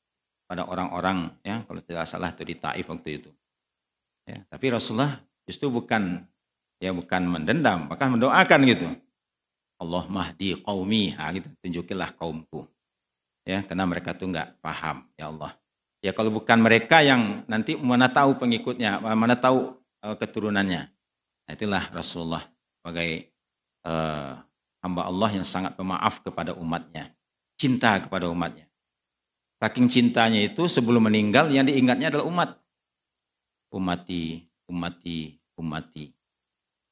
pada 0.46 0.66
orang-orang 0.66 1.30
ya 1.42 1.62
kalau 1.66 1.82
tidak 1.82 2.06
salah 2.06 2.30
itu 2.35 2.42
di 2.42 2.54
Taif 2.58 2.87
waktu 2.90 3.23
itu. 3.23 3.30
Ya, 4.26 4.42
tapi 4.50 4.75
Rasulullah 4.75 5.23
justru 5.46 5.70
bukan 5.70 6.26
ya 6.82 6.90
bukan 6.90 7.23
mendendam, 7.23 7.87
bahkan 7.87 8.11
mendoakan 8.18 8.61
gitu. 8.66 8.90
Allah 9.78 10.04
mahdi 10.11 10.58
qaumi, 10.58 11.14
ha, 11.14 11.30
gitu, 11.30 11.52
tunjukilah 11.62 12.11
kaumku 12.18 12.66
ya 13.46 13.62
karena 13.62 13.86
mereka 13.86 14.12
tuh 14.12 14.34
nggak 14.34 14.58
paham 14.58 15.06
ya 15.14 15.30
Allah. 15.30 15.54
Ya 16.02 16.12
kalau 16.12 16.34
bukan 16.34 16.58
mereka 16.60 17.00
yang 17.00 17.46
nanti 17.46 17.78
mana 17.78 18.10
tahu 18.10 18.36
pengikutnya 18.36 19.00
mana 19.00 19.38
tahu 19.38 19.78
uh, 20.02 20.16
keturunannya. 20.18 20.82
Nah, 21.46 21.52
itulah 21.54 21.86
Rasulullah 21.94 22.42
sebagai 22.82 23.30
uh, 23.86 24.34
hamba 24.82 25.02
Allah 25.06 25.30
yang 25.38 25.46
sangat 25.46 25.78
pemaaf 25.78 26.20
kepada 26.26 26.52
umatnya 26.58 27.16
cinta 27.56 27.96
kepada 27.98 28.28
umatnya. 28.28 28.68
Saking 29.56 29.88
cintanya 29.88 30.44
itu 30.44 30.68
sebelum 30.68 31.08
meninggal 31.08 31.48
yang 31.48 31.64
diingatnya 31.64 32.12
adalah 32.12 32.28
umat. 32.28 32.50
Umati 33.72 34.44
umati 34.68 35.40
umati. 35.56 36.12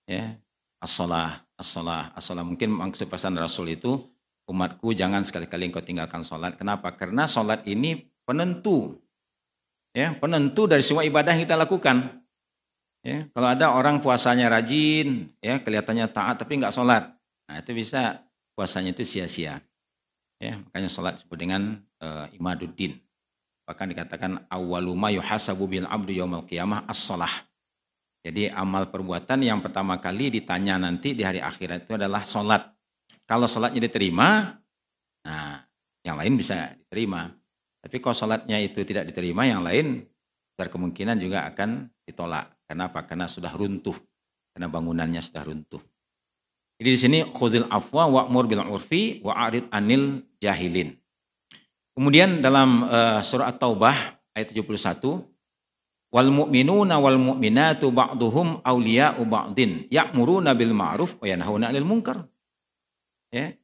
Ya 0.09 0.41
as-salah 0.81 1.45
as-salah. 1.61 2.43
Mungkin 2.43 2.73
maksud 2.73 3.07
pesan 3.07 3.37
Rasul 3.37 3.77
itu 3.77 4.01
umatku 4.49 4.93
jangan 4.93 5.25
sekali-kali 5.25 5.73
engkau 5.73 5.85
tinggalkan 5.85 6.21
sholat. 6.21 6.57
Kenapa? 6.57 6.93
Karena 6.93 7.25
sholat 7.25 7.65
ini 7.65 8.05
penentu. 8.25 9.01
Ya, 9.95 10.11
penentu 10.19 10.67
dari 10.67 10.83
semua 10.83 11.07
ibadah 11.07 11.33
yang 11.39 11.47
kita 11.47 11.55
lakukan. 11.55 12.25
Ya, 13.05 13.29
kalau 13.31 13.49
ada 13.53 13.71
orang 13.71 14.01
puasanya 14.01 14.49
rajin, 14.49 15.31
ya 15.39 15.61
kelihatannya 15.61 16.09
taat 16.09 16.41
tapi 16.41 16.57
nggak 16.57 16.73
sholat, 16.73 17.13
nah 17.45 17.61
itu 17.61 17.77
bisa 17.77 18.25
puasanya 18.57 18.97
itu 18.97 19.05
sia-sia. 19.05 19.61
Ya, 20.41 20.59
makanya 20.59 20.89
sholat 20.91 21.21
disebut 21.21 21.37
dengan 21.39 21.85
uh, 22.01 22.27
imaduddin. 22.35 22.97
Bahkan 23.69 23.87
dikatakan 23.93 24.45
awaluma 24.51 25.15
yuhasabu 25.15 25.69
bil 25.71 25.87
abdu 25.87 26.11
yaumal 26.17 26.43
qiyamah 26.43 26.85
as-sholah. 26.91 27.31
Jadi 28.25 28.49
amal 28.51 28.89
perbuatan 28.89 29.45
yang 29.45 29.61
pertama 29.61 30.01
kali 30.01 30.33
ditanya 30.33 30.81
nanti 30.81 31.13
di 31.13 31.23
hari 31.23 31.45
akhirat 31.45 31.87
itu 31.87 31.95
adalah 31.95 32.25
sholat. 32.25 32.74
Kalau 33.25 33.49
sholatnya 33.49 33.81
diterima, 33.81 34.53
nah 35.25 35.65
yang 36.05 36.21
lain 36.21 36.37
bisa 36.37 36.77
diterima. 36.77 37.33
Tapi 37.81 37.97
kalau 38.01 38.17
sholatnya 38.17 38.61
itu 38.61 38.85
tidak 38.85 39.09
diterima, 39.09 39.49
yang 39.49 39.65
lain 39.65 40.05
besar 40.53 40.69
kemungkinan 40.69 41.17
juga 41.17 41.49
akan 41.49 41.89
ditolak. 42.05 42.65
Kenapa? 42.69 43.05
Karena 43.09 43.25
sudah 43.25 43.53
runtuh. 43.53 43.97
Karena 44.53 44.69
bangunannya 44.71 45.21
sudah 45.25 45.43
runtuh. 45.43 45.83
Jadi 46.79 46.89
di 46.91 46.99
sini 46.99 47.19
khuzil 47.25 47.67
afwa 47.71 48.07
wa'mur 48.11 48.45
bil 48.51 48.63
urfi 48.63 49.23
wa'arid 49.23 49.71
anil 49.71 50.27
jahilin. 50.43 50.95
Kemudian 51.95 52.43
dalam 52.43 52.83
uh, 52.85 53.23
surah 53.23 53.55
At-Taubah 53.55 53.95
ayat 54.35 54.51
71 54.51 54.99
wal 56.11 56.31
mu'minuna 56.31 56.99
wal 56.99 57.19
mu'minatu 57.19 57.95
ba'duhum 57.95 58.63
awliya'u 58.67 59.23
ba'din 59.23 59.87
ya'muruna 59.87 60.59
bil 60.59 60.75
ma'ruf 60.75 61.19
wa 61.23 61.27
yanhauna 61.31 61.71
'anil 61.71 61.87
munkar. 61.87 62.27
Ya. 63.35 63.59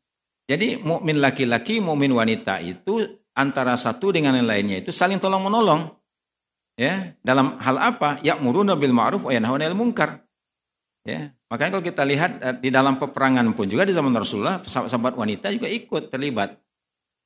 Jadi 0.50 0.82
mukmin 0.82 1.22
laki-laki, 1.22 1.78
mukmin 1.78 2.10
wanita 2.10 2.58
itu 2.58 3.06
antara 3.38 3.78
satu 3.78 4.10
dengan 4.10 4.34
yang 4.34 4.50
lainnya 4.50 4.82
itu 4.82 4.90
saling 4.90 5.22
tolong 5.22 5.46
menolong. 5.46 5.94
Ya, 6.74 7.14
dalam 7.22 7.54
hal 7.62 7.76
apa? 7.78 8.18
Ya 8.26 8.34
muruna 8.34 8.74
bil 8.74 8.90
ma'ruf 8.90 9.22
wa 9.22 9.30
yanhauna 9.30 9.70
'anil 9.70 9.78
munkar. 9.78 10.26
Ya, 11.06 11.30
makanya 11.46 11.78
kalau 11.78 11.84
kita 11.86 12.02
lihat 12.02 12.30
eh, 12.42 12.56
di 12.58 12.68
dalam 12.74 12.98
peperangan 12.98 13.46
pun 13.54 13.70
juga 13.70 13.86
di 13.86 13.94
zaman 13.94 14.10
Rasulullah 14.10 14.58
sahabat 14.66 15.14
wanita 15.14 15.54
juga 15.54 15.70
ikut 15.70 16.10
terlibat. 16.10 16.58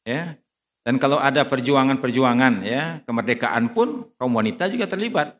Ya. 0.04 0.36
Dan 0.84 1.00
kalau 1.00 1.16
ada 1.16 1.48
perjuangan-perjuangan 1.48 2.60
ya, 2.60 3.00
kemerdekaan 3.08 3.72
pun 3.72 4.12
kaum 4.20 4.36
wanita 4.36 4.68
juga 4.68 4.84
terlibat. 4.84 5.32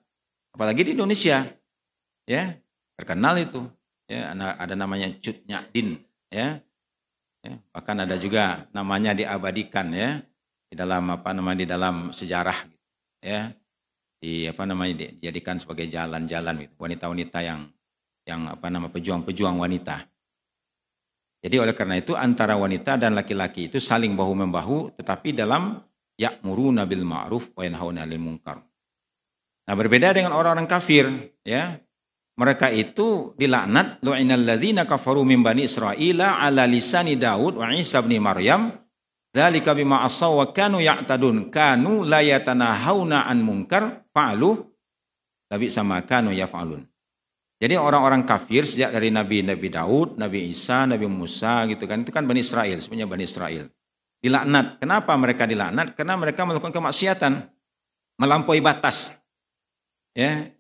Apalagi 0.57 0.89
di 0.89 0.91
Indonesia. 0.97 1.45
Ya, 2.25 2.57
terkenal 2.97 3.37
itu. 3.37 3.61
Ya, 4.09 4.33
ada 4.33 4.73
namanya 4.73 5.13
Cut 5.21 5.45
Din, 5.45 6.01
ya. 6.33 6.65
Ya, 7.45 7.61
bahkan 7.77 8.01
ada 8.01 8.17
juga 8.17 8.65
namanya 8.73 9.13
diabadikan 9.13 9.93
ya. 9.93 10.25
di 10.65 10.75
dalam 10.81 11.07
apa 11.13 11.31
namanya 11.37 11.59
di 11.61 11.69
dalam 11.69 12.11
sejarah 12.11 12.57
ya 13.21 13.53
di 14.19 14.49
apa 14.49 14.65
namanya 14.65 15.07
dijadikan 15.07 15.61
sebagai 15.61 15.87
jalan-jalan 15.87 16.65
gitu. 16.65 16.75
wanita-wanita 16.81 17.39
yang 17.45 17.69
yang 18.25 18.49
apa 18.49 18.73
nama 18.73 18.89
pejuang-pejuang 18.89 19.61
wanita. 19.61 20.09
Jadi 21.45 21.57
oleh 21.61 21.77
karena 21.77 22.01
itu 22.01 22.17
antara 22.17 22.57
wanita 22.57 22.97
dan 22.97 23.13
laki-laki 23.13 23.69
itu 23.69 23.77
saling 23.77 24.17
bahu 24.17 24.33
membahu 24.49 24.97
tetapi 24.97 25.37
dalam 25.37 25.77
ya'muruna 26.17 26.89
bil 26.89 27.05
ma'ruf 27.05 27.53
wa 27.53 27.63
yanhauna 27.69 28.09
'anil 28.09 28.25
munkar. 28.25 28.65
Nah, 29.65 29.75
berbeda 29.77 30.17
dengan 30.17 30.33
orang-orang 30.37 30.69
kafir, 30.69 31.05
ya. 31.45 31.81
Mereka 32.35 32.67
itu 32.75 33.31
dilaknat 33.39 34.03
lu'inal 34.03 34.43
ladzina 34.43 34.83
kafaru 34.83 35.23
min 35.23 35.47
bani 35.47 35.71
Israila 35.71 36.43
ala 36.43 36.67
lisani 36.67 37.15
Daud 37.15 37.63
wa 37.63 37.71
Isa 37.71 38.03
bin 38.03 38.19
Maryam 38.19 38.75
dzalika 39.31 39.71
bima 39.71 40.03
asaw 40.03 40.43
wa 40.43 40.47
kanu 40.51 40.83
ya'tadun 40.83 41.47
kanu 41.55 42.03
la 42.03 42.27
yatanahawna 42.27 43.31
an 43.31 43.39
munkar 43.39 44.03
fa'alu 44.11 44.67
tapi 45.47 45.71
sama 45.71 46.03
kanu 46.03 46.35
yaf'alun. 46.35 46.83
Jadi 47.63 47.79
orang-orang 47.79 48.27
kafir 48.27 48.67
sejak 48.67 48.91
dari 48.91 49.15
Nabi 49.15 49.47
Nabi 49.47 49.71
Daud, 49.71 50.19
Nabi 50.19 50.51
Isa, 50.51 50.91
Nabi 50.91 51.07
Musa 51.07 51.65
gitu 51.71 51.87
kan 51.87 52.03
itu 52.03 52.11
kan 52.11 52.27
Bani 52.27 52.43
Israel, 52.43 52.83
sebenarnya 52.83 53.09
Bani 53.09 53.25
Israel. 53.25 53.65
Dilaknat. 54.19 54.83
Kenapa 54.83 55.13
mereka 55.15 55.47
dilaknat? 55.47 55.95
Karena 55.95 56.19
mereka 56.19 56.43
melakukan 56.43 56.75
kemaksiatan, 56.75 57.47
melampaui 58.19 58.59
batas. 58.59 59.15
Ya, 60.15 60.51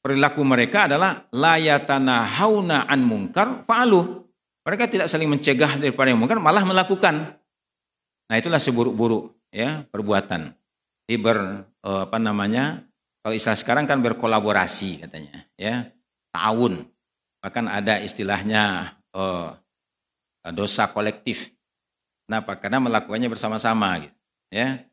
perilaku 0.00 0.40
mereka 0.44 0.88
adalah 0.88 1.28
layatana 1.32 2.24
hauna 2.40 2.88
an 2.88 3.00
mungkar 3.04 3.64
fa'alu. 3.64 4.24
Mereka 4.60 4.92
tidak 4.92 5.08
saling 5.08 5.28
mencegah 5.28 5.80
daripada 5.80 6.12
yang 6.12 6.20
mungkar, 6.20 6.36
malah 6.36 6.64
melakukan. 6.64 7.40
Nah 8.28 8.36
itulah 8.36 8.60
seburuk-buruk 8.60 9.48
ya 9.52 9.84
perbuatan. 9.88 10.52
Ini 11.08 11.16
ber 11.16 11.66
eh, 11.84 12.02
apa 12.06 12.18
namanya? 12.20 12.84
Kalau 13.20 13.36
istilah 13.36 13.58
sekarang 13.58 13.84
kan 13.84 14.00
berkolaborasi 14.00 15.04
katanya, 15.04 15.44
ya 15.60 15.92
tahun. 16.32 16.88
Bahkan 17.40 17.64
ada 17.68 18.00
istilahnya 18.00 18.96
eh, 19.12 19.50
dosa 20.54 20.88
kolektif. 20.88 21.52
Kenapa? 22.30 22.54
Karena 22.62 22.78
melakukannya 22.78 23.26
bersama-sama, 23.26 24.06
gitu. 24.06 24.14
Ya. 24.54 24.86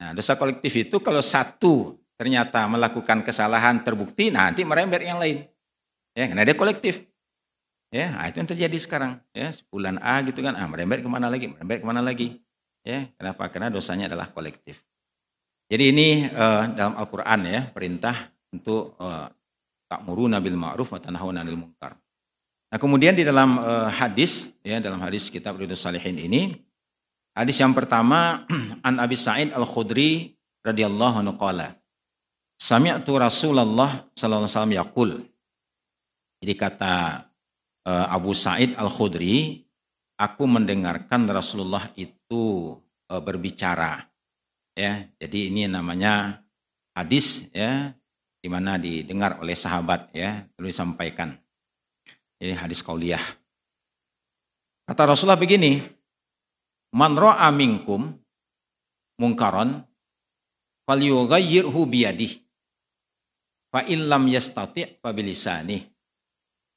Nah, 0.00 0.16
dosa 0.16 0.32
kolektif 0.32 0.72
itu 0.72 0.96
kalau 1.04 1.20
satu 1.20 1.99
ternyata 2.20 2.68
melakukan 2.68 3.24
kesalahan 3.24 3.80
terbukti, 3.80 4.28
nah, 4.28 4.52
nanti 4.52 4.60
merembet 4.60 5.00
yang 5.00 5.16
lain. 5.16 5.48
Ya, 6.12 6.28
karena 6.28 6.44
dia 6.44 6.52
kolektif. 6.52 7.00
Ya, 7.88 8.12
nah, 8.12 8.28
itu 8.28 8.44
yang 8.44 8.50
terjadi 8.52 8.76
sekarang. 8.76 9.24
Ya, 9.32 9.48
sebulan 9.48 9.96
A 10.04 10.20
gitu 10.28 10.44
kan, 10.44 10.52
ah 10.52 10.68
merembet 10.68 11.00
ke 11.00 11.08
mana 11.08 11.32
lagi, 11.32 11.48
merembet 11.48 11.80
ke 11.80 11.86
mana 11.88 12.04
lagi. 12.04 12.36
Ya, 12.84 13.08
kenapa? 13.16 13.48
Karena 13.48 13.72
dosanya 13.72 14.12
adalah 14.12 14.28
kolektif. 14.28 14.84
Jadi 15.70 15.94
ini 15.94 16.26
uh, 16.26 16.66
dalam 16.74 16.98
Al-Quran 16.98 17.46
ya 17.46 17.62
perintah 17.70 18.34
untuk 18.50 18.98
uh, 18.98 19.30
takmuru 19.86 20.26
nabil 20.26 20.58
ma'ruf 20.58 20.90
wa 20.90 20.98
tanahuna 20.98 21.46
anil 21.46 21.62
munkar. 21.62 21.94
Nah 22.74 22.78
kemudian 22.78 23.14
di 23.14 23.22
dalam 23.22 23.62
uh, 23.62 23.86
hadis 23.86 24.50
ya 24.66 24.82
dalam 24.82 24.98
hadis 24.98 25.30
kitab 25.30 25.62
Ridho 25.62 25.78
Salihin 25.78 26.18
ini 26.18 26.58
hadis 27.38 27.62
yang 27.62 27.70
pertama 27.70 28.42
an 28.86 28.98
Abi 28.98 29.14
Sa'id 29.14 29.54
Al 29.54 29.62
Khudri 29.62 30.34
radhiyallahu 30.66 31.22
anhu 31.22 31.38
Sami'tu 32.60 33.16
Rasulullah 33.16 34.04
sallallahu 34.12 34.44
alaihi 34.44 34.52
wasallam 34.52 34.76
yaqul. 34.76 35.10
Jadi 36.44 36.54
kata 36.60 37.24
uh, 37.88 38.06
Abu 38.12 38.36
Sa'id 38.36 38.76
Al-Khudri, 38.76 39.64
aku 40.20 40.44
mendengarkan 40.44 41.24
Rasulullah 41.32 41.88
itu 41.96 42.76
uh, 43.08 43.20
berbicara. 43.24 44.04
Ya, 44.76 45.08
jadi 45.16 45.48
ini 45.48 45.72
namanya 45.72 46.44
hadis 46.92 47.48
ya 47.56 47.96
di 48.44 48.48
mana 48.52 48.76
didengar 48.76 49.40
oleh 49.40 49.56
sahabat 49.56 50.12
ya, 50.12 50.44
lalu 50.60 50.68
disampaikan. 50.68 51.32
Ini 52.44 52.60
hadis 52.60 52.84
kauliah. 52.84 53.24
Kata 54.84 55.16
Rasulullah 55.16 55.40
begini, 55.40 55.80
"Man 56.92 57.16
ra'a 57.16 57.48
minkum 57.56 58.20
mungkaron 59.16 59.80
falyughayyirhu 60.84 61.88
biyadihi." 61.88 62.49
Fa 63.70 63.86
illam 63.86 64.26
yastati' 64.26 64.98
fa 64.98 65.14
bilisani. 65.14 65.78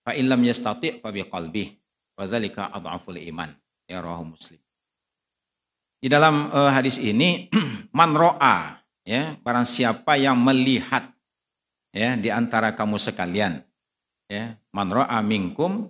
Fa 0.05 0.13
illam 0.13 0.41
yastati' 0.45 1.01
fa 1.01 1.09
biqalbih. 1.09 1.73
Wa 2.13 2.29
zalika 2.29 2.69
adhaful 2.69 3.17
iman. 3.17 3.49
Ya 3.89 3.99
rawahu 3.99 4.37
Muslim. 4.37 4.61
Di 6.03 6.11
dalam 6.11 6.51
uh, 6.51 6.67
hadis 6.69 6.99
ini 6.99 7.47
man 7.97 8.11
ro'a 8.11 8.83
ya 9.07 9.39
barang 9.39 9.63
siapa 9.63 10.19
yang 10.19 10.35
melihat 10.35 11.15
ya 11.95 12.19
di 12.19 12.27
antara 12.27 12.75
kamu 12.75 12.99
sekalian 12.99 13.63
ya 14.27 14.59
man 14.75 14.91
ro'a 14.91 15.23
minkum 15.23 15.87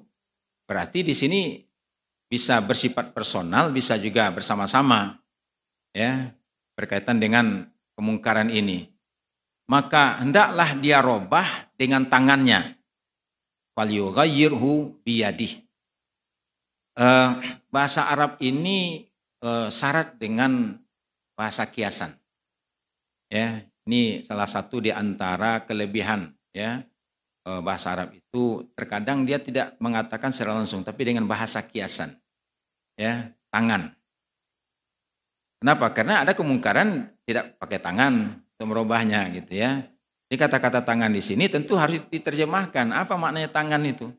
berarti 0.69 1.01
di 1.01 1.17
sini 1.17 1.65
bisa 2.29 2.61
bersifat 2.61 3.09
personal 3.09 3.73
bisa 3.73 3.97
juga 3.97 4.29
bersama-sama 4.29 5.17
ya 5.97 6.29
berkaitan 6.77 7.17
dengan 7.17 7.65
kemungkaran 7.97 8.53
ini 8.53 8.92
maka 9.73 10.21
hendaklah 10.21 10.77
dia 10.77 11.01
robah 11.01 11.73
dengan 11.73 12.05
tangannya. 12.05 12.77
Falyughayyirhu 13.73 15.01
biyadih. 15.01 15.65
Uh, 16.93 17.41
bahasa 17.73 18.05
Arab 18.05 18.37
ini 18.37 19.09
uh, 19.41 19.73
syarat 19.73 20.13
dengan 20.21 20.77
bahasa 21.33 21.65
kiasan. 21.65 22.13
Ya, 23.33 23.65
ini 23.89 24.21
salah 24.21 24.45
satu 24.45 24.77
di 24.77 24.93
antara 24.93 25.65
kelebihan 25.65 26.29
ya 26.53 26.85
uh, 27.49 27.65
bahasa 27.65 27.97
Arab 27.97 28.13
itu 28.13 28.69
terkadang 28.77 29.25
dia 29.25 29.41
tidak 29.41 29.73
mengatakan 29.81 30.29
secara 30.29 30.53
langsung 30.53 30.85
tapi 30.85 31.01
dengan 31.01 31.25
bahasa 31.25 31.65
kiasan. 31.65 32.13
Ya, 32.93 33.33
tangan. 33.49 33.89
Kenapa? 35.57 35.89
Karena 35.97 36.21
ada 36.21 36.37
kemungkaran 36.37 37.09
tidak 37.25 37.57
pakai 37.57 37.81
tangan, 37.81 38.42
merubahnya 38.61 39.25
gitu 39.33 39.57
ya. 39.57 39.89
Ini 40.29 40.35
kata-kata 40.37 40.85
tangan 40.85 41.09
di 41.13 41.21
sini 41.21 41.49
tentu 41.49 41.77
harus 41.77 42.01
diterjemahkan. 42.09 42.93
Apa 42.93 43.17
maknanya 43.17 43.49
tangan 43.49 43.81
itu? 43.85 44.09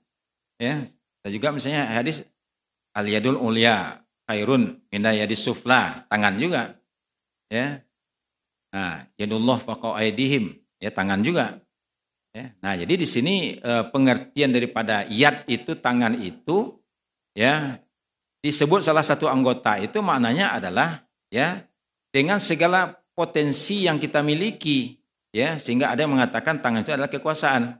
Ya, 0.58 0.86
kita 1.22 1.28
juga 1.30 1.50
misalnya 1.50 1.90
hadis 1.90 2.22
al 2.94 3.06
yadul 3.10 3.38
ulia 3.38 4.02
khairun 4.26 4.78
minda 4.90 5.10
yadis 5.10 5.42
sufla, 5.42 6.06
tangan 6.06 6.38
juga. 6.38 6.78
Ya. 7.50 7.82
Nah, 8.70 9.06
yadullah 9.18 9.58
faqau 9.58 9.94
aidihim, 9.94 10.54
ya 10.78 10.90
tangan 10.90 11.22
juga. 11.22 11.62
Ya. 12.34 12.50
Nah, 12.58 12.74
jadi 12.74 12.94
di 12.98 13.06
sini 13.06 13.58
eh, 13.58 13.84
pengertian 13.90 14.50
daripada 14.50 15.06
yad 15.06 15.46
itu 15.46 15.78
tangan 15.78 16.18
itu 16.18 16.78
ya 17.34 17.78
disebut 18.42 18.82
salah 18.82 19.02
satu 19.02 19.30
anggota 19.30 19.78
itu 19.78 19.98
maknanya 20.02 20.54
adalah 20.54 21.06
ya 21.30 21.66
dengan 22.14 22.38
segala 22.38 23.03
potensi 23.14 23.86
yang 23.86 24.02
kita 24.02 24.20
miliki 24.20 24.98
ya 25.30 25.56
sehingga 25.56 25.94
ada 25.94 26.06
yang 26.06 26.14
mengatakan 26.14 26.58
tangan 26.58 26.82
itu 26.82 26.92
adalah 26.92 27.10
kekuasaan. 27.10 27.78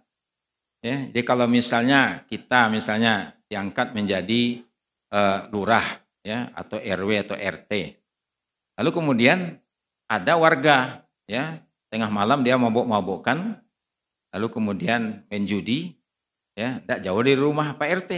Ya 0.80 1.10
jadi 1.10 1.22
kalau 1.26 1.50
misalnya 1.50 2.24
kita 2.30 2.70
misalnya 2.70 3.34
diangkat 3.50 3.94
menjadi 3.94 4.64
uh, 5.14 5.46
lurah 5.54 5.84
ya 6.24 6.50
atau 6.56 6.80
RW 6.80 7.10
atau 7.28 7.36
RT 7.36 7.72
lalu 8.80 8.90
kemudian 8.90 9.60
ada 10.08 10.34
warga 10.40 11.04
ya 11.28 11.60
tengah 11.92 12.08
malam 12.08 12.42
dia 12.42 12.56
mabuk-mabukkan 12.56 13.60
lalu 14.34 14.46
kemudian 14.50 15.22
main 15.28 15.44
judi 15.44 15.94
ya 16.56 16.80
tidak 16.82 16.98
jauh 17.04 17.22
dari 17.22 17.38
rumah 17.38 17.76
Pak 17.76 17.88
RT 18.02 18.12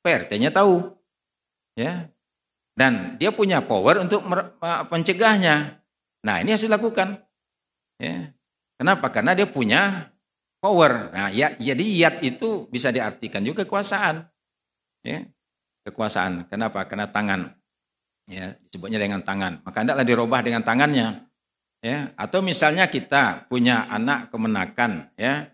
Pak 0.00 0.12
RT-nya 0.26 0.50
tahu 0.50 0.80
ya 1.76 2.08
dan 2.74 3.20
dia 3.20 3.30
punya 3.30 3.60
power 3.60 4.00
untuk 4.00 4.24
mencegahnya 4.88 5.79
Nah 6.26 6.40
ini 6.44 6.52
harus 6.52 6.64
dilakukan. 6.64 7.20
Ya. 8.00 8.32
Kenapa? 8.80 9.12
Karena 9.12 9.36
dia 9.36 9.48
punya 9.48 10.12
power. 10.60 11.12
Nah 11.12 11.28
ya, 11.32 11.52
jadi 11.56 11.84
yat 11.84 12.16
itu 12.24 12.68
bisa 12.68 12.92
diartikan 12.92 13.44
juga 13.44 13.64
kekuasaan. 13.64 14.24
Ya. 15.04 15.28
Kekuasaan. 15.84 16.48
Kenapa? 16.48 16.84
Karena 16.84 17.08
tangan. 17.08 17.56
Ya, 18.30 18.54
disebutnya 18.68 19.02
dengan 19.02 19.24
tangan. 19.26 19.64
Maka 19.66 19.82
hendaklah 19.82 20.06
dirubah 20.06 20.40
dengan 20.44 20.62
tangannya. 20.62 21.26
Ya, 21.80 22.12
atau 22.14 22.44
misalnya 22.44 22.92
kita 22.92 23.48
punya 23.48 23.88
anak 23.88 24.28
kemenakan 24.28 25.16
ya 25.16 25.48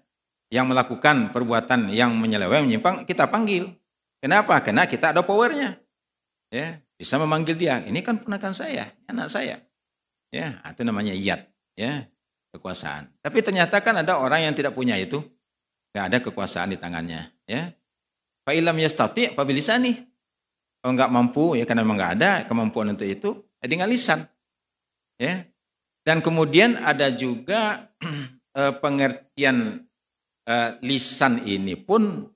yang 0.50 0.66
melakukan 0.66 1.30
perbuatan 1.30 1.94
yang 1.94 2.18
menyeleweng 2.18 2.66
menyimpang 2.66 3.06
kita 3.06 3.30
panggil. 3.30 3.70
Kenapa? 4.18 4.58
Karena 4.58 4.90
kita 4.90 5.14
ada 5.14 5.22
powernya. 5.22 5.78
Ya, 6.50 6.82
bisa 6.98 7.14
memanggil 7.22 7.54
dia. 7.54 7.78
Ini 7.78 8.02
kan 8.02 8.18
ponakan 8.18 8.50
saya, 8.50 8.90
anak 9.06 9.30
saya. 9.30 9.62
Ya, 10.34 10.58
itu 10.66 10.82
namanya 10.82 11.14
yat, 11.14 11.46
ya, 11.78 12.06
kekuasaan. 12.52 13.08
Tapi 13.22 13.38
ternyata 13.40 13.78
kan 13.80 14.02
ada 14.02 14.18
orang 14.18 14.50
yang 14.50 14.54
tidak 14.54 14.74
punya 14.74 14.98
itu, 14.98 15.22
nggak 15.94 16.04
ada 16.12 16.18
kekuasaan 16.22 16.74
di 16.74 16.78
tangannya, 16.78 17.30
ya. 17.46 17.72
Fa'ilam 18.46 18.76
yastati 18.78 19.34
fabilisani. 19.34 20.06
Kalau 20.82 20.92
nggak 20.94 21.10
mampu, 21.10 21.58
ya 21.58 21.64
karena 21.66 21.82
memang 21.82 21.98
nggak 21.98 22.14
ada 22.20 22.30
kemampuan 22.46 22.94
untuk 22.94 23.06
itu, 23.06 23.42
dengan 23.58 23.90
lisan. 23.90 24.22
Ya. 25.18 25.46
Dan 26.06 26.22
kemudian 26.22 26.78
ada 26.78 27.10
juga 27.10 27.90
eh, 28.58 28.74
pengertian 28.78 29.82
eh, 30.46 30.70
lisan 30.86 31.42
ini 31.42 31.74
pun 31.74 32.30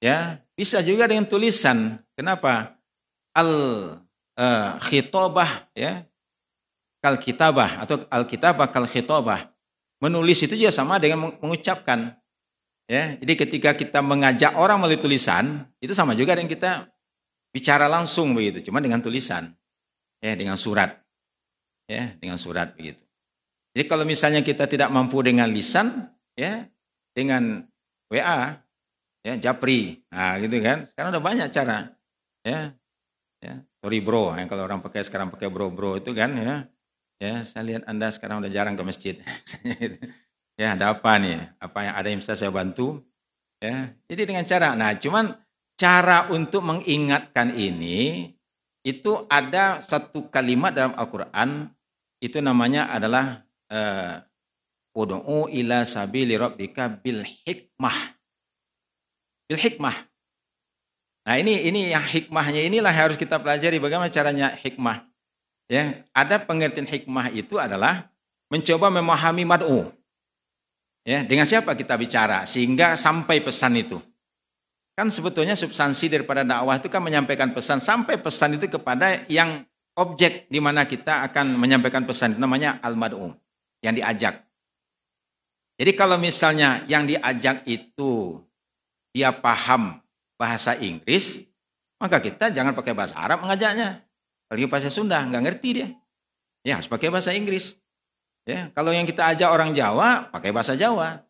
ya 0.00 0.36
bisa 0.52 0.84
juga 0.84 1.08
dengan 1.08 1.24
tulisan. 1.24 2.00
Kenapa? 2.16 2.76
Al 3.36 3.52
uh, 4.40 4.68
khitobah 4.80 5.68
ya 5.76 6.04
kal 7.06 7.22
kitabah 7.22 7.86
atau 7.86 8.02
al 8.10 8.26
kitabah. 8.26 9.54
Menulis 10.02 10.42
itu 10.42 10.58
juga 10.58 10.74
sama 10.74 10.98
dengan 10.98 11.30
mengucapkan. 11.38 12.18
Ya, 12.90 13.14
jadi 13.18 13.46
ketika 13.46 13.70
kita 13.74 14.02
mengajak 14.02 14.58
orang 14.58 14.82
melalui 14.82 14.98
tulisan, 14.98 15.70
itu 15.78 15.94
sama 15.94 16.18
juga 16.18 16.34
dengan 16.34 16.50
kita 16.50 16.90
bicara 17.54 17.86
langsung 17.86 18.34
begitu, 18.34 18.66
cuma 18.66 18.82
dengan 18.82 18.98
tulisan. 18.98 19.54
Ya, 20.18 20.34
dengan 20.34 20.58
surat. 20.58 21.02
Ya, 21.86 22.18
dengan 22.18 22.38
surat 22.38 22.74
begitu. 22.74 23.02
Jadi 23.74 23.84
kalau 23.86 24.02
misalnya 24.02 24.42
kita 24.42 24.66
tidak 24.66 24.90
mampu 24.90 25.22
dengan 25.22 25.50
lisan, 25.50 26.10
ya, 26.34 26.66
dengan 27.14 27.66
WA, 28.10 28.58
ya, 29.22 29.34
Japri, 29.38 30.02
nah 30.10 30.38
gitu 30.38 30.58
kan. 30.62 30.86
Sekarang 30.86 31.10
udah 31.14 31.22
banyak 31.22 31.48
cara. 31.50 31.90
Ya, 32.46 32.72
ya, 33.42 33.66
sorry 33.82 33.98
bro, 33.98 34.30
yang 34.38 34.46
kalau 34.46 34.62
orang 34.62 34.78
pakai 34.78 35.02
sekarang 35.02 35.28
pakai 35.34 35.50
bro 35.50 35.74
bro 35.74 35.98
itu 35.98 36.14
kan, 36.14 36.30
ya, 36.38 36.70
ya, 37.20 37.44
saya 37.44 37.62
lihat 37.64 37.82
anda 37.88 38.08
sekarang 38.08 38.40
udah 38.44 38.52
jarang 38.52 38.74
ke 38.78 38.82
masjid. 38.84 39.16
Ya, 40.56 40.72
ada 40.72 40.96
apa 40.96 41.20
nih? 41.20 41.52
Apa 41.60 41.84
yang 41.84 41.94
ada 42.00 42.08
yang 42.08 42.20
bisa 42.24 42.32
saya 42.32 42.48
bantu? 42.48 43.04
Ya, 43.60 43.92
jadi 44.08 44.24
dengan 44.24 44.48
cara, 44.48 44.72
nah 44.72 44.96
cuman 44.96 45.36
cara 45.76 46.32
untuk 46.32 46.64
mengingatkan 46.64 47.52
ini 47.52 48.32
itu 48.80 49.28
ada 49.28 49.84
satu 49.84 50.32
kalimat 50.32 50.72
dalam 50.72 50.96
Al-Quran 50.96 51.68
itu 52.24 52.40
namanya 52.40 52.88
adalah 52.88 53.44
uh, 53.68 54.24
Udu'u 54.96 55.52
ila 55.52 55.84
sabili 55.84 56.40
rabbika 56.40 56.88
bil 56.88 57.20
hikmah. 57.20 58.16
Bil 59.44 59.60
hikmah. 59.60 59.96
Nah 61.28 61.36
ini 61.36 61.68
ini 61.68 61.92
yang 61.92 62.06
hikmahnya 62.06 62.64
inilah 62.64 62.94
yang 62.96 63.12
harus 63.12 63.20
kita 63.20 63.36
pelajari 63.36 63.76
bagaimana 63.76 64.08
caranya 64.08 64.48
hikmah. 64.56 65.04
Ya, 65.66 66.06
ada 66.14 66.38
pengertian 66.38 66.86
hikmah 66.86 67.34
itu 67.34 67.58
adalah 67.58 68.06
mencoba 68.46 68.86
memahami 68.86 69.42
mad'u. 69.42 69.90
Ya, 71.02 71.26
dengan 71.26 71.46
siapa 71.46 71.74
kita 71.74 71.98
bicara 71.98 72.46
sehingga 72.46 72.94
sampai 72.94 73.42
pesan 73.42 73.74
itu. 73.78 73.98
Kan 74.96 75.10
sebetulnya 75.12 75.52
substansi 75.58 76.08
daripada 76.08 76.40
dakwah 76.46 76.78
itu 76.78 76.88
kan 76.88 77.04
menyampaikan 77.04 77.52
pesan 77.52 77.82
sampai 77.82 78.16
pesan 78.16 78.56
itu 78.56 78.70
kepada 78.70 79.26
yang 79.28 79.66
objek 79.98 80.48
di 80.48 80.62
mana 80.62 80.86
kita 80.86 81.26
akan 81.28 81.58
menyampaikan 81.58 82.06
pesan 82.06 82.38
namanya 82.38 82.78
al-mad'um, 82.80 83.34
yang 83.82 83.92
diajak. 83.92 84.46
Jadi 85.76 85.92
kalau 85.92 86.16
misalnya 86.16 86.80
yang 86.88 87.04
diajak 87.04 87.66
itu 87.68 88.40
dia 89.12 89.34
paham 89.34 90.00
bahasa 90.40 90.72
Inggris, 90.78 91.44
maka 92.00 92.22
kita 92.22 92.48
jangan 92.54 92.72
pakai 92.72 92.96
bahasa 92.96 93.16
Arab 93.18 93.44
mengajaknya. 93.44 94.05
Kalau 94.46 94.70
bahasa 94.70 94.90
Sunda 94.90 95.22
nggak 95.26 95.42
ngerti 95.42 95.68
dia. 95.82 95.88
Ya 96.62 96.78
harus 96.78 96.90
pakai 96.90 97.10
bahasa 97.10 97.34
Inggris. 97.34 97.78
Ya, 98.46 98.70
kalau 98.78 98.94
yang 98.94 99.02
kita 99.02 99.26
ajak 99.34 99.50
orang 99.50 99.74
Jawa 99.74 100.30
pakai 100.30 100.54
bahasa 100.54 100.78
Jawa. 100.78 101.26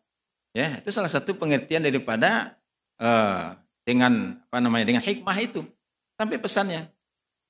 Ya, 0.53 0.77
itu 0.77 0.89
salah 0.93 1.09
satu 1.09 1.33
pengertian 1.33 1.81
daripada 1.81 2.57
uh, 3.01 3.57
dengan 3.81 4.37
apa 4.49 4.57
namanya 4.61 4.85
dengan 4.85 5.01
hikmah 5.01 5.37
itu 5.41 5.65
sampai 6.17 6.37
pesannya. 6.37 6.89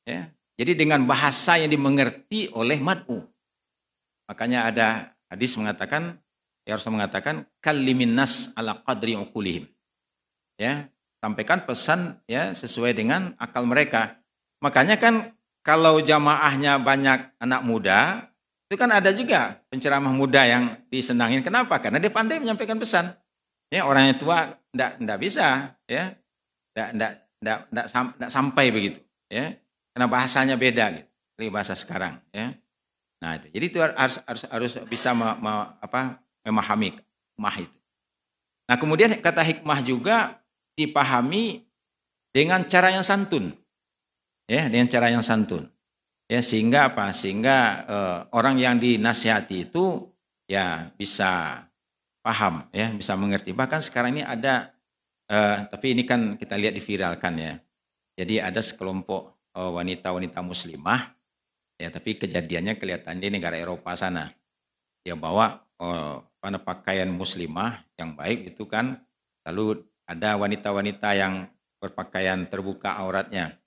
Ya. 0.08 0.32
Jadi 0.58 0.74
dengan 0.74 1.04
bahasa 1.04 1.60
yang 1.60 1.70
dimengerti 1.70 2.50
oleh 2.56 2.80
mat'u. 2.80 3.28
Makanya 4.28 4.72
ada 4.72 4.88
hadis 5.30 5.54
mengatakan 5.60 6.18
ya 6.68 6.76
harus 6.76 6.88
mengatakan 6.90 7.46
kalimin 7.62 8.16
nas 8.16 8.50
ala 8.58 8.82
qadri 8.84 9.16
uqulihim. 9.16 9.68
Ya, 10.58 10.90
sampaikan 11.22 11.64
pesan 11.68 12.24
ya 12.26 12.56
sesuai 12.56 12.98
dengan 12.98 13.38
akal 13.38 13.70
mereka. 13.70 14.18
Makanya 14.60 14.98
kan 14.98 15.37
kalau 15.68 16.00
jamaahnya 16.00 16.80
banyak 16.80 17.36
anak 17.44 17.62
muda, 17.68 18.32
itu 18.72 18.80
kan 18.80 18.88
ada 18.88 19.12
juga 19.12 19.60
penceramah 19.68 20.16
muda 20.16 20.48
yang 20.48 20.80
disenangin. 20.88 21.44
Kenapa? 21.44 21.76
Karena 21.84 22.00
dia 22.00 22.08
pandai 22.08 22.40
menyampaikan 22.40 22.80
pesan. 22.80 23.12
Ya, 23.68 23.84
orang 23.84 24.16
yang 24.16 24.16
tua 24.16 24.56
enggak, 24.72 24.96
enggak 24.96 25.20
bisa, 25.20 25.76
ya. 25.84 26.16
Enggak, 26.72 26.90
enggak, 26.96 27.12
enggak, 27.44 27.60
enggak, 27.68 27.86
enggak 28.16 28.32
sampai 28.32 28.66
begitu, 28.72 29.00
ya. 29.28 29.60
Karena 29.92 30.08
bahasanya 30.08 30.56
beda 30.56 31.04
gitu. 31.04 31.10
Dari 31.36 31.52
bahasa 31.52 31.76
sekarang, 31.76 32.16
ya. 32.32 32.56
Nah, 33.20 33.36
itu. 33.36 33.52
Jadi 33.52 33.66
itu 33.68 33.80
harus 33.84 34.24
harus 34.24 34.44
harus 34.48 34.74
bisa 34.88 35.12
me, 35.12 35.36
me, 35.36 35.52
apa, 35.84 36.24
memahami 36.48 36.96
hikmah 36.96 37.56
itu. 37.60 37.78
Nah, 38.72 38.80
kemudian 38.80 39.12
kata 39.20 39.44
hikmah 39.44 39.84
juga 39.84 40.40
dipahami 40.80 41.68
dengan 42.32 42.64
cara 42.64 42.88
yang 42.88 43.04
santun. 43.04 43.52
Ya, 44.48 44.72
dengan 44.72 44.88
cara 44.88 45.12
yang 45.12 45.20
santun. 45.20 45.68
Ya, 46.32 46.40
sehingga 46.40 46.92
apa? 46.92 47.12
Sehingga 47.12 47.58
uh, 47.88 48.20
orang 48.32 48.56
yang 48.60 48.80
dinasihati 48.80 49.68
itu 49.68 50.08
ya 50.48 50.88
bisa 50.96 51.64
paham 52.24 52.68
ya, 52.72 52.92
bisa 52.96 53.16
mengerti. 53.20 53.52
Bahkan 53.52 53.84
sekarang 53.84 54.16
ini 54.16 54.24
ada 54.24 54.72
uh, 55.28 55.68
tapi 55.68 55.96
ini 55.96 56.08
kan 56.08 56.40
kita 56.40 56.56
lihat 56.56 56.76
diviralkan 56.80 57.36
ya. 57.36 57.54
Jadi 58.18 58.40
ada 58.40 58.64
sekelompok 58.64 59.36
wanita 59.58 60.14
wanita-wanita 60.14 60.40
muslimah 60.46 61.18
ya, 61.82 61.90
tapi 61.92 62.16
kejadiannya 62.16 62.78
kelihatan 62.80 63.20
di 63.20 63.28
negara 63.28 63.60
Eropa 63.60 63.94
sana. 64.00 64.32
Dia 65.04 65.16
bawa 65.20 65.60
uh, 65.80 66.24
pakaian 66.64 67.12
muslimah 67.12 67.84
yang 68.00 68.16
baik 68.16 68.56
itu 68.56 68.64
kan 68.64 68.96
lalu 69.44 69.84
ada 70.08 70.40
wanita-wanita 70.40 71.10
yang 71.20 71.52
berpakaian 71.84 72.48
terbuka 72.48 72.96
auratnya 72.96 73.60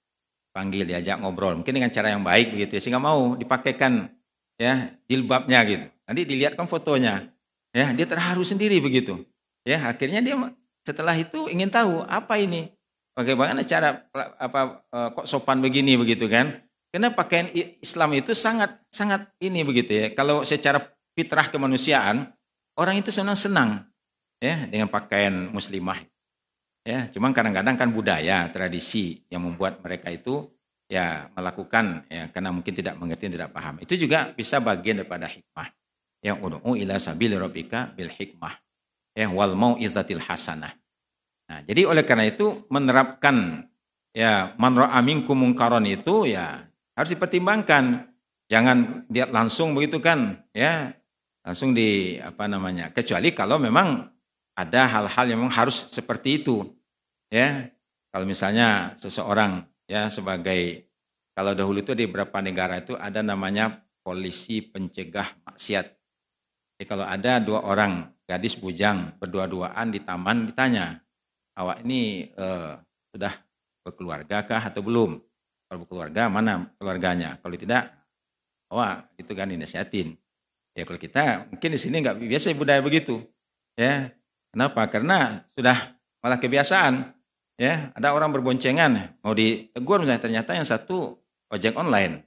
panggil 0.51 0.87
diajak 0.87 1.19
ngobrol. 1.23 1.59
Mungkin 1.63 1.75
dengan 1.75 1.91
cara 1.91 2.13
yang 2.13 2.23
baik 2.23 2.55
begitu 2.55 2.79
ya 2.79 2.81
sehingga 2.83 3.03
mau 3.03 3.35
dipakaikan 3.35 4.11
ya 4.59 4.95
jilbabnya 5.07 5.61
gitu. 5.67 5.87
Nanti 6.07 6.23
dilihatkan 6.27 6.67
fotonya 6.67 7.31
ya 7.71 7.95
dia 7.95 8.07
terharu 8.07 8.43
sendiri 8.43 8.79
begitu. 8.83 9.23
Ya 9.63 9.81
akhirnya 9.87 10.21
dia 10.21 10.35
setelah 10.83 11.15
itu 11.15 11.47
ingin 11.49 11.71
tahu 11.71 12.03
apa 12.07 12.41
ini? 12.41 12.73
Bagaimana 13.15 13.61
cara 13.67 14.07
apa 14.15 14.87
e, 14.89 14.99
kok 15.13 15.27
sopan 15.29 15.61
begini? 15.61 15.99
begitu 15.99 16.31
kan. 16.31 16.63
Karena 16.91 17.15
pakaian 17.15 17.47
Islam 17.79 18.19
itu 18.19 18.35
sangat 18.35 18.83
sangat 18.91 19.31
ini 19.39 19.63
begitu 19.63 19.93
ya. 19.95 20.07
Kalau 20.17 20.43
secara 20.43 20.83
fitrah 21.15 21.47
kemanusiaan 21.53 22.27
orang 22.81 22.99
itu 22.99 23.13
senang 23.13 23.37
senang 23.37 23.87
ya 24.41 24.67
dengan 24.67 24.89
pakaian 24.89 25.53
muslimah 25.53 26.01
Ya, 26.81 27.07
cuman 27.13 27.37
kadang-kadang 27.37 27.77
kan 27.77 27.93
budaya, 27.93 28.49
tradisi 28.49 29.21
yang 29.29 29.45
membuat 29.45 29.85
mereka 29.85 30.09
itu 30.09 30.49
ya 30.89 31.31
melakukan 31.37 32.09
ya 32.09 32.27
karena 32.33 32.51
mungkin 32.51 32.73
tidak 32.73 32.97
mengerti 32.97 33.29
tidak 33.29 33.53
paham. 33.53 33.79
Itu 33.85 33.95
juga 34.01 34.33
bisa 34.33 34.59
bagian 34.59 35.05
daripada 35.05 35.29
hikmah. 35.29 35.69
Yang 36.21 36.37
ud'u 36.41 36.73
ila 36.77 36.97
sabil 36.97 37.37
rabbika 37.37 37.93
bil 37.93 38.09
hikmah. 38.09 38.57
Ya 39.13 39.29
wal 39.29 39.55
mau'izatil 39.55 40.25
hasanah. 40.25 40.73
Nah, 41.51 41.61
jadi 41.67 41.85
oleh 41.85 42.07
karena 42.07 42.31
itu 42.31 42.65
menerapkan 42.71 43.67
ya 44.15 44.55
man 44.57 44.75
ra'a 44.79 45.03
minkum 45.03 45.37
mungkaron 45.37 45.85
itu 45.87 46.27
ya 46.31 46.65
harus 46.97 47.11
dipertimbangkan. 47.13 48.11
Jangan 48.51 49.07
lihat 49.07 49.31
langsung 49.31 49.79
begitu 49.79 50.03
kan, 50.03 50.43
ya. 50.51 50.91
Langsung 51.47 51.71
di 51.71 52.19
apa 52.19 52.51
namanya? 52.51 52.91
Kecuali 52.91 53.31
kalau 53.31 53.63
memang 53.63 54.11
ada 54.61 54.85
hal-hal 54.85 55.25
yang 55.33 55.39
memang 55.41 55.55
harus 55.57 55.89
seperti 55.89 56.45
itu. 56.45 56.69
Ya, 57.33 57.73
kalau 58.13 58.27
misalnya 58.29 58.93
seseorang 59.01 59.65
ya 59.89 60.13
sebagai 60.13 60.91
kalau 61.33 61.57
dahulu 61.57 61.81
itu 61.81 61.97
di 61.97 62.05
beberapa 62.05 62.43
negara 62.45 62.83
itu 62.83 62.99
ada 62.99 63.25
namanya 63.25 63.81
polisi 64.05 64.61
pencegah 64.61 65.41
maksiat. 65.47 65.87
Jadi 66.77 66.85
kalau 66.85 67.07
ada 67.07 67.41
dua 67.41 67.65
orang 67.65 68.13
gadis 68.29 68.59
bujang 68.59 69.17
berdua-duaan 69.17 69.95
di 69.95 70.03
taman 70.03 70.51
ditanya, 70.51 71.01
awak 71.57 71.81
ini 71.87 72.29
eh, 72.29 72.73
sudah 73.15 73.33
berkeluarga 73.87 74.45
kah 74.45 74.63
atau 74.69 74.85
belum? 74.85 75.17
Kalau 75.71 75.79
berkeluarga 75.87 76.27
mana 76.27 76.67
keluarganya? 76.83 77.39
Kalau 77.39 77.55
tidak, 77.55 77.95
awak 78.75 79.07
itu 79.17 79.33
kan 79.39 79.47
dinasihatin. 79.49 80.19
Ya 80.75 80.83
kalau 80.83 80.99
kita 80.99 81.51
mungkin 81.51 81.71
di 81.75 81.79
sini 81.79 82.03
nggak 82.03 82.19
biasa 82.23 82.55
budaya 82.59 82.83
begitu. 82.83 83.23
Ya, 83.79 84.11
Kenapa? 84.51 84.87
Karena 84.91 85.47
sudah 85.55 85.97
malah 86.23 86.39
kebiasaan. 86.39 87.15
Ya, 87.61 87.93
ada 87.93 88.17
orang 88.17 88.33
berboncengan 88.33 89.21
mau 89.21 89.37
ditegur 89.37 90.01
misalnya 90.01 90.25
ternyata 90.25 90.57
yang 90.57 90.65
satu 90.65 91.21
ojek 91.53 91.77
online 91.77 92.25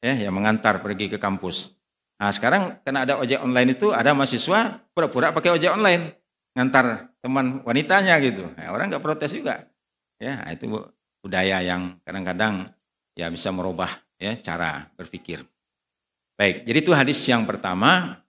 ya 0.00 0.16
yang 0.16 0.32
mengantar 0.32 0.80
pergi 0.80 1.12
ke 1.12 1.20
kampus. 1.20 1.76
Nah, 2.16 2.32
sekarang 2.32 2.80
karena 2.80 3.04
ada 3.04 3.20
ojek 3.20 3.44
online 3.44 3.76
itu 3.76 3.92
ada 3.92 4.16
mahasiswa 4.16 4.80
pura-pura 4.96 5.36
pakai 5.36 5.52
ojek 5.52 5.68
online 5.76 6.16
ngantar 6.56 7.12
teman 7.20 7.60
wanitanya 7.64 8.16
gitu. 8.24 8.48
Nah, 8.56 8.72
orang 8.72 8.88
nggak 8.88 9.04
protes 9.04 9.36
juga. 9.36 9.68
Ya, 10.16 10.40
nah, 10.40 10.48
itu 10.48 10.64
budaya 11.20 11.60
yang 11.60 12.00
kadang-kadang 12.00 12.72
ya 13.12 13.28
bisa 13.28 13.52
merubah 13.52 13.92
ya 14.16 14.32
cara 14.40 14.88
berpikir. 14.96 15.44
Baik, 16.40 16.64
jadi 16.64 16.78
itu 16.80 16.92
hadis 16.96 17.20
yang 17.28 17.44
pertama. 17.44 18.20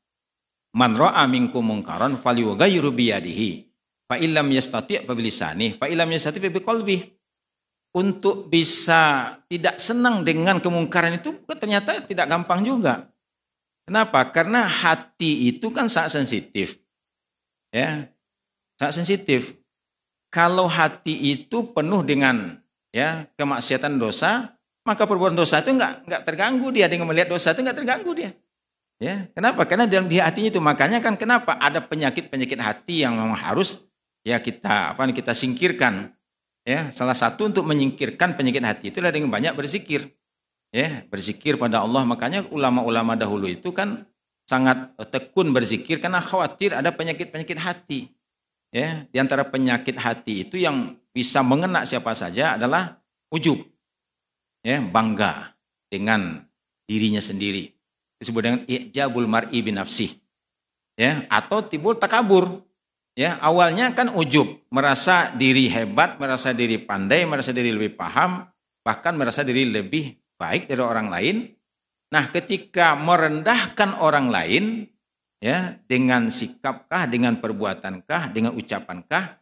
Man 0.72 0.96
ra'a 0.96 1.28
minkum 1.28 1.68
mungkaran 1.68 2.16
falyughayyiru 2.16 2.96
biyadihi. 2.96 3.68
Fa 4.08 4.16
illam 4.20 4.48
yastati' 4.52 5.04
fa 5.04 5.12
bilisani, 5.16 5.76
fa 5.76 5.92
illam 5.92 6.08
yastati' 6.08 6.40
fa 6.40 6.52
biqalbi. 6.52 6.98
Untuk 7.92 8.48
bisa 8.48 9.36
tidak 9.52 9.76
senang 9.76 10.24
dengan 10.24 10.64
kemungkaran 10.64 11.20
itu 11.20 11.36
ternyata 11.44 12.00
tidak 12.08 12.32
gampang 12.32 12.64
juga. 12.64 13.12
Kenapa? 13.84 14.32
Karena 14.32 14.64
hati 14.64 15.52
itu 15.52 15.68
kan 15.76 15.92
sangat 15.92 16.24
sensitif. 16.24 16.80
Ya. 17.76 18.08
Sangat 18.80 19.04
sensitif. 19.04 19.60
Kalau 20.32 20.72
hati 20.72 21.36
itu 21.36 21.76
penuh 21.76 22.00
dengan 22.08 22.64
ya 22.96 23.28
kemaksiatan 23.36 24.00
dosa, 24.00 24.56
maka 24.88 25.04
perbuatan 25.04 25.36
dosa 25.36 25.60
itu 25.60 25.76
enggak 25.76 26.08
enggak 26.08 26.22
terganggu 26.24 26.68
dia 26.72 26.88
dengan 26.88 27.12
melihat 27.12 27.28
dosa 27.28 27.52
itu 27.52 27.60
enggak 27.60 27.84
terganggu 27.84 28.12
dia. 28.16 28.32
Ya, 29.02 29.26
kenapa? 29.34 29.66
Karena 29.66 29.90
dalam 29.90 30.06
di 30.06 30.22
hatinya 30.22 30.54
itu 30.54 30.62
makanya 30.62 31.02
kan 31.02 31.18
kenapa 31.18 31.58
ada 31.58 31.82
penyakit-penyakit 31.82 32.62
hati 32.62 33.02
yang 33.02 33.18
memang 33.18 33.34
harus 33.34 33.82
ya 34.22 34.38
kita 34.38 34.94
apa 34.94 35.10
kita 35.10 35.34
singkirkan. 35.34 36.14
Ya, 36.62 36.94
salah 36.94 37.18
satu 37.18 37.50
untuk 37.50 37.66
menyingkirkan 37.66 38.38
penyakit 38.38 38.62
hati 38.62 38.86
itulah 38.94 39.10
dengan 39.10 39.34
banyak 39.34 39.58
berzikir. 39.58 40.06
Ya, 40.70 41.02
berzikir 41.10 41.58
pada 41.58 41.82
Allah. 41.82 42.06
Makanya 42.06 42.46
ulama-ulama 42.54 43.18
dahulu 43.18 43.50
itu 43.50 43.74
kan 43.74 44.06
sangat 44.46 44.94
tekun 45.10 45.50
berzikir 45.50 45.98
karena 45.98 46.22
khawatir 46.22 46.78
ada 46.78 46.94
penyakit-penyakit 46.94 47.58
hati. 47.58 48.14
Ya, 48.70 49.10
di 49.10 49.18
antara 49.18 49.50
penyakit 49.50 49.98
hati 49.98 50.46
itu 50.46 50.62
yang 50.62 50.94
bisa 51.10 51.42
mengena 51.42 51.90
siapa 51.90 52.14
saja 52.14 52.54
adalah 52.54 53.02
ujub 53.34 53.66
ya 54.62 54.78
bangga 54.80 55.58
dengan 55.90 56.46
dirinya 56.86 57.20
sendiri 57.20 57.81
disebut 58.22 58.42
dengan 58.46 58.62
ijabul 58.70 59.26
mar'i 59.26 59.66
bin 59.66 59.82
nafsi 59.82 60.22
ya 60.94 61.26
atau 61.28 61.66
timbul 61.66 61.98
takabur. 61.98 62.62
Ya 63.12 63.36
awalnya 63.44 63.92
kan 63.92 64.08
ujub 64.16 64.48
merasa 64.72 65.36
diri 65.36 65.68
hebat 65.68 66.16
merasa 66.16 66.56
diri 66.56 66.80
pandai 66.80 67.28
merasa 67.28 67.52
diri 67.52 67.76
lebih 67.76 68.00
paham 68.00 68.48
bahkan 68.88 69.20
merasa 69.20 69.44
diri 69.44 69.68
lebih 69.68 70.16
baik 70.40 70.72
dari 70.72 70.80
orang 70.80 71.12
lain. 71.12 71.36
Nah 72.16 72.32
ketika 72.32 72.96
merendahkan 72.96 74.00
orang 74.00 74.32
lain 74.32 74.88
ya 75.44 75.76
dengan 75.92 76.32
sikapkah 76.32 77.04
dengan 77.12 77.44
perbuatankah 77.44 78.32
dengan 78.32 78.56
ucapankah 78.56 79.42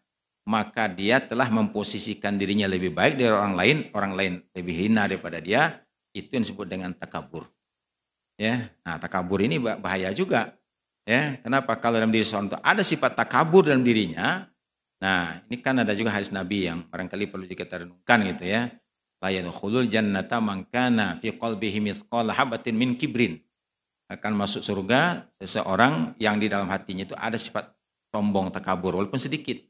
maka 0.50 0.89
dia 0.89 1.22
telah 1.22 1.46
memposisikan 1.54 2.34
dirinya 2.42 2.65
lebih 2.65 2.89
baik 2.89 3.22
dari 3.22 3.30
orang 3.30 3.54
lain, 3.54 3.78
orang 3.94 4.13
lain 4.18 4.34
lebih 4.58 4.76
hina 4.82 5.06
daripada 5.06 5.38
dia, 5.38 5.78
itu 6.10 6.34
yang 6.34 6.42
disebut 6.42 6.65
dengan 6.65 6.89
takabur. 6.98 7.46
Ya, 8.39 8.71
nah 8.88 8.95
takabur 8.95 9.43
ini 9.43 9.60
bahaya 9.60 10.15
juga. 10.15 10.56
Ya, 11.04 11.36
kenapa? 11.43 11.75
Kalau 11.75 11.99
dalam 11.99 12.08
diri 12.08 12.23
seorang 12.23 12.47
itu 12.47 12.60
ada 12.63 12.82
sifat 12.86 13.19
takabur 13.19 13.67
dalam 13.67 13.84
dirinya, 13.84 14.47
nah 15.04 15.43
ini 15.52 15.60
kan 15.60 15.75
ada 15.84 15.91
juga 15.91 16.15
hadis 16.15 16.32
Nabi 16.32 16.71
yang 16.71 16.88
barangkali 16.88 17.28
perlu 17.28 17.43
kita 17.52 17.84
renungkan 17.84 18.23
gitu 18.32 18.47
ya. 18.47 18.71
La 19.19 19.28
yadkhulul 19.28 19.91
jannata 19.91 20.39
man 20.39 20.63
kana 20.71 21.19
fi 21.19 21.36
qalbihi 21.36 21.84
misqala 21.84 22.32
habatin 22.32 22.80
min 22.80 22.95
kibrin. 22.95 23.43
Akan 24.08 24.39
masuk 24.39 24.63
surga 24.63 25.28
seseorang 25.43 26.15
yang 26.15 26.39
di 26.39 26.47
dalam 26.47 26.71
hatinya 26.71 27.04
itu 27.04 27.13
ada 27.19 27.36
sifat 27.36 27.75
sombong 28.10 28.49
takabur 28.49 28.97
walaupun 28.97 29.21
sedikit 29.21 29.62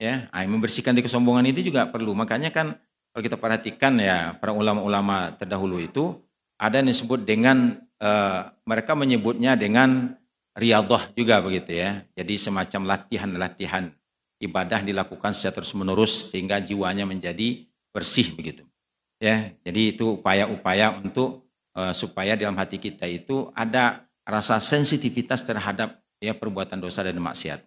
ya 0.00 0.28
nah, 0.28 0.44
membersihkan 0.44 0.96
di 0.96 1.04
kesombongan 1.04 1.48
itu 1.52 1.72
juga 1.72 1.88
perlu 1.88 2.12
makanya 2.16 2.52
kan 2.52 2.76
kalau 3.12 3.22
kita 3.24 3.36
perhatikan 3.40 3.96
ya 3.96 4.36
para 4.36 4.52
ulama-ulama 4.52 5.32
terdahulu 5.36 5.80
itu 5.80 6.20
ada 6.60 6.80
yang 6.80 6.88
disebut 6.88 7.24
dengan 7.24 7.80
uh, 8.02 8.50
mereka 8.66 8.92
menyebutnya 8.96 9.54
dengan 9.54 10.14
riyadhah 10.56 11.12
juga 11.16 11.40
begitu 11.44 11.76
ya 11.76 12.04
jadi 12.16 12.34
semacam 12.36 12.96
latihan-latihan 12.96 13.92
ibadah 14.40 14.80
dilakukan 14.84 15.32
secara 15.36 15.60
terus 15.60 15.72
menerus 15.76 16.32
sehingga 16.32 16.60
jiwanya 16.60 17.04
menjadi 17.04 17.64
bersih 17.92 18.32
begitu 18.32 18.64
ya 19.20 19.52
jadi 19.64 19.96
itu 19.96 20.20
upaya-upaya 20.20 20.96
untuk 21.00 21.48
uh, 21.76 21.92
supaya 21.92 22.36
dalam 22.36 22.56
hati 22.56 22.80
kita 22.80 23.04
itu 23.08 23.52
ada 23.52 24.08
rasa 24.24 24.60
sensitivitas 24.60 25.44
terhadap 25.44 26.00
ya 26.20 26.32
perbuatan 26.32 26.80
dosa 26.80 27.04
dan 27.04 27.20
maksiat 27.20 27.64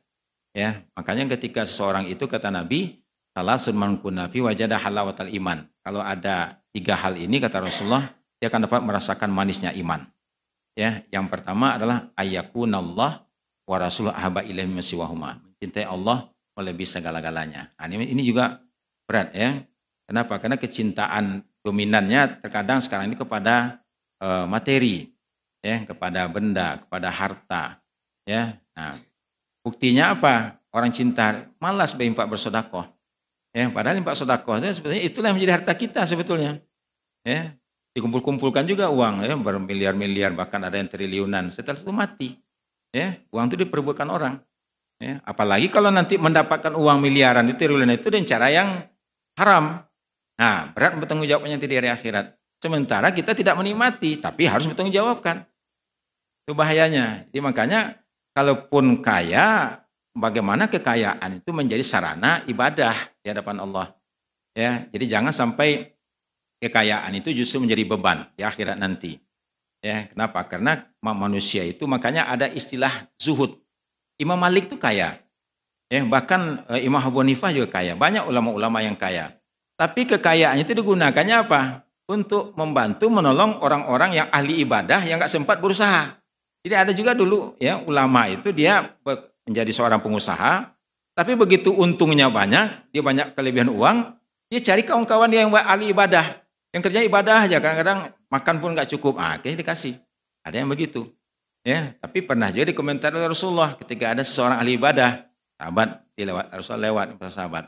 Ya, 0.54 0.82
makanya 0.98 1.38
ketika 1.38 1.62
seseorang 1.62 2.10
itu 2.10 2.26
kata 2.26 2.50
Nabi, 2.50 3.06
salah 3.38 3.62
sunman 3.62 4.02
kunafi 4.02 4.42
wajada 4.42 4.82
halawatal 4.82 5.30
iman. 5.30 5.62
Kalau 5.86 6.02
ada 6.02 6.58
tiga 6.74 6.98
hal 6.98 7.22
ini 7.22 7.38
kata 7.38 7.62
Rasulullah, 7.62 8.10
dia 8.42 8.50
akan 8.50 8.65
dapat 8.65 8.82
merasakan 8.82 9.30
manisnya 9.30 9.70
iman. 9.78 10.10
Ya, 10.80 11.04
yang 11.12 11.28
pertama 11.28 11.76
adalah 11.76 12.08
ayakunallah 12.15 13.28
wa 13.68 13.76
rasulullah 13.76 14.15
ahaba 14.15 14.48
ilaihi 14.48 14.72
masiwahuma. 14.72 15.44
Mencintai 15.44 15.84
Allah 15.84 16.32
melebihi 16.56 16.88
segala-galanya. 16.88 17.76
Nah, 17.76 17.86
ini, 17.92 18.15
ini 18.15 18.24
juga 18.24 18.63
berat 19.04 19.36
ya. 19.36 19.60
Kenapa? 20.08 20.39
Karena 20.39 20.56
kecintaan 20.56 21.44
dominannya 21.60 22.39
terkadang 22.39 22.80
sekarang 22.80 23.12
ini 23.12 23.20
kepada 23.20 23.84
uh, 24.24 24.48
materi, 24.48 25.12
ya, 25.60 25.84
kepada 25.84 26.32
benda, 26.32 26.80
kepada 26.80 27.12
harta, 27.12 27.84
ya. 28.24 28.56
Nah, 28.72 28.96
Buktinya 29.70 30.15
apa? 30.15 30.63
Orang 30.72 30.94
cinta 30.96 31.52
malas 31.60 31.92
berinfak 31.92 32.30
bersodakoh. 32.30 32.88
Ya, 33.50 33.65
padahal 33.70 33.98
infak 33.98 34.13
sodakoh 34.13 34.62
itu 34.62 34.78
sebetulnya 34.78 35.04
itulah 35.06 35.28
yang 35.34 35.38
menjadi 35.42 35.54
harta 35.62 35.74
kita 35.74 36.06
sebetulnya. 36.06 36.62
Ya, 37.26 37.58
dikumpul-kumpulkan 38.00 38.64
juga 38.64 38.88
uang 38.88 39.28
ya 39.28 39.36
bermiliar-miliar 39.36 40.32
bahkan 40.32 40.64
ada 40.64 40.80
yang 40.80 40.88
triliunan 40.88 41.52
setelah 41.52 41.76
itu 41.76 41.92
mati. 41.92 42.30
Ya, 42.90 43.20
uang 43.30 43.54
itu 43.54 43.68
diperbuatkan 43.68 44.10
orang. 44.10 44.42
Ya, 45.00 45.22
apalagi 45.28 45.70
kalau 45.70 45.94
nanti 45.94 46.16
mendapatkan 46.18 46.74
uang 46.74 46.98
miliaran 47.04 47.46
itu 47.52 47.60
triliunan 47.68 47.94
itu 47.96 48.10
dengan 48.10 48.26
cara 48.26 48.48
yang 48.50 48.70
haram. 49.38 49.84
Nah, 50.40 50.72
berat 50.72 50.96
bertanggung 50.96 51.28
jawabnya 51.28 51.60
nanti 51.60 51.68
di 51.68 51.76
hari 51.76 51.92
akhirat. 51.92 52.36
Sementara 52.60 53.12
kita 53.12 53.36
tidak 53.36 53.56
menikmati, 53.60 54.20
tapi 54.20 54.48
harus 54.48 54.68
bertanggung 54.68 54.96
jawabkan. 54.96 55.48
Itu 56.44 56.56
bahayanya. 56.56 57.28
Jadi 57.32 57.40
makanya 57.40 58.00
kalaupun 58.36 59.00
kaya, 59.00 59.80
bagaimana 60.16 60.68
kekayaan 60.68 61.40
itu 61.40 61.52
menjadi 61.56 61.84
sarana 61.84 62.44
ibadah 62.48 62.96
di 63.24 63.28
hadapan 63.32 63.64
Allah. 63.64 63.88
Ya, 64.58 64.88
jadi 64.92 65.20
jangan 65.20 65.32
sampai 65.32 65.99
kekayaan 66.60 67.12
itu 67.15 67.32
justru 67.32 67.63
menjadi 67.63 67.84
beban 67.88 68.28
di 68.36 68.43
akhirat 68.43 68.76
nanti. 68.76 69.17
Ya, 69.80 70.12
kenapa? 70.12 70.43
Karena 70.43 70.91
manusia 71.00 71.63
itu 71.63 71.88
makanya 71.88 72.28
ada 72.28 72.52
istilah 72.52 73.08
zuhud. 73.15 73.56
Imam 74.19 74.36
Malik 74.36 74.67
itu 74.67 74.76
kaya. 74.76 75.24
Ya, 75.88 76.04
bahkan 76.04 76.67
eh, 76.67 76.84
Imam 76.84 77.00
Abu 77.00 77.24
Hanifah 77.24 77.56
juga 77.56 77.80
kaya. 77.80 77.95
Banyak 77.95 78.28
ulama-ulama 78.28 78.84
yang 78.84 79.00
kaya. 79.00 79.39
Tapi 79.80 80.04
kekayaannya 80.04 80.67
itu 80.67 80.76
digunakannya 80.76 81.36
apa? 81.48 81.88
Untuk 82.12 82.52
membantu 82.60 83.08
menolong 83.08 83.63
orang-orang 83.63 84.19
yang 84.19 84.28
ahli 84.28 84.60
ibadah 84.60 85.00
yang 85.08 85.15
nggak 85.15 85.32
sempat 85.32 85.63
berusaha. 85.63 86.19
Jadi 86.60 86.76
ada 86.76 86.91
juga 86.91 87.15
dulu 87.15 87.56
ya 87.56 87.80
ulama 87.80 88.28
itu 88.28 88.52
dia 88.52 88.91
menjadi 89.48 89.72
seorang 89.72 90.04
pengusaha, 90.04 90.76
tapi 91.15 91.39
begitu 91.39 91.72
untungnya 91.72 92.28
banyak, 92.28 92.91
dia 92.91 93.00
banyak 93.00 93.32
kelebihan 93.32 93.72
uang, 93.72 93.98
dia 94.52 94.60
cari 94.60 94.84
kawan-kawan 94.84 95.32
yang 95.32 95.48
ahli 95.56 95.95
ibadah, 95.95 96.43
yang 96.69 96.82
kerja 96.86 96.99
ibadah 97.01 97.49
aja 97.49 97.58
kadang-kadang 97.58 98.13
makan 98.29 98.55
pun 98.62 98.69
nggak 98.77 98.89
cukup, 98.97 99.17
ah 99.17 99.41
kayaknya 99.41 99.65
dikasih. 99.65 99.97
Ada 100.45 100.62
yang 100.62 100.69
begitu. 100.69 101.10
Ya, 101.65 101.91
tapi 101.99 102.23
pernah 102.23 102.47
juga 102.55 102.71
komentar 102.71 103.12
oleh 103.12 103.27
Rasulullah 103.27 103.75
ketika 103.75 104.15
ada 104.15 104.23
seseorang 104.23 104.63
ahli 104.63 104.79
ibadah, 104.79 105.27
sahabat 105.60 106.08
dilewat 106.15 106.45
Rasulullah 106.55 106.84
lewat 106.88 107.08
sahabat. 107.27 107.65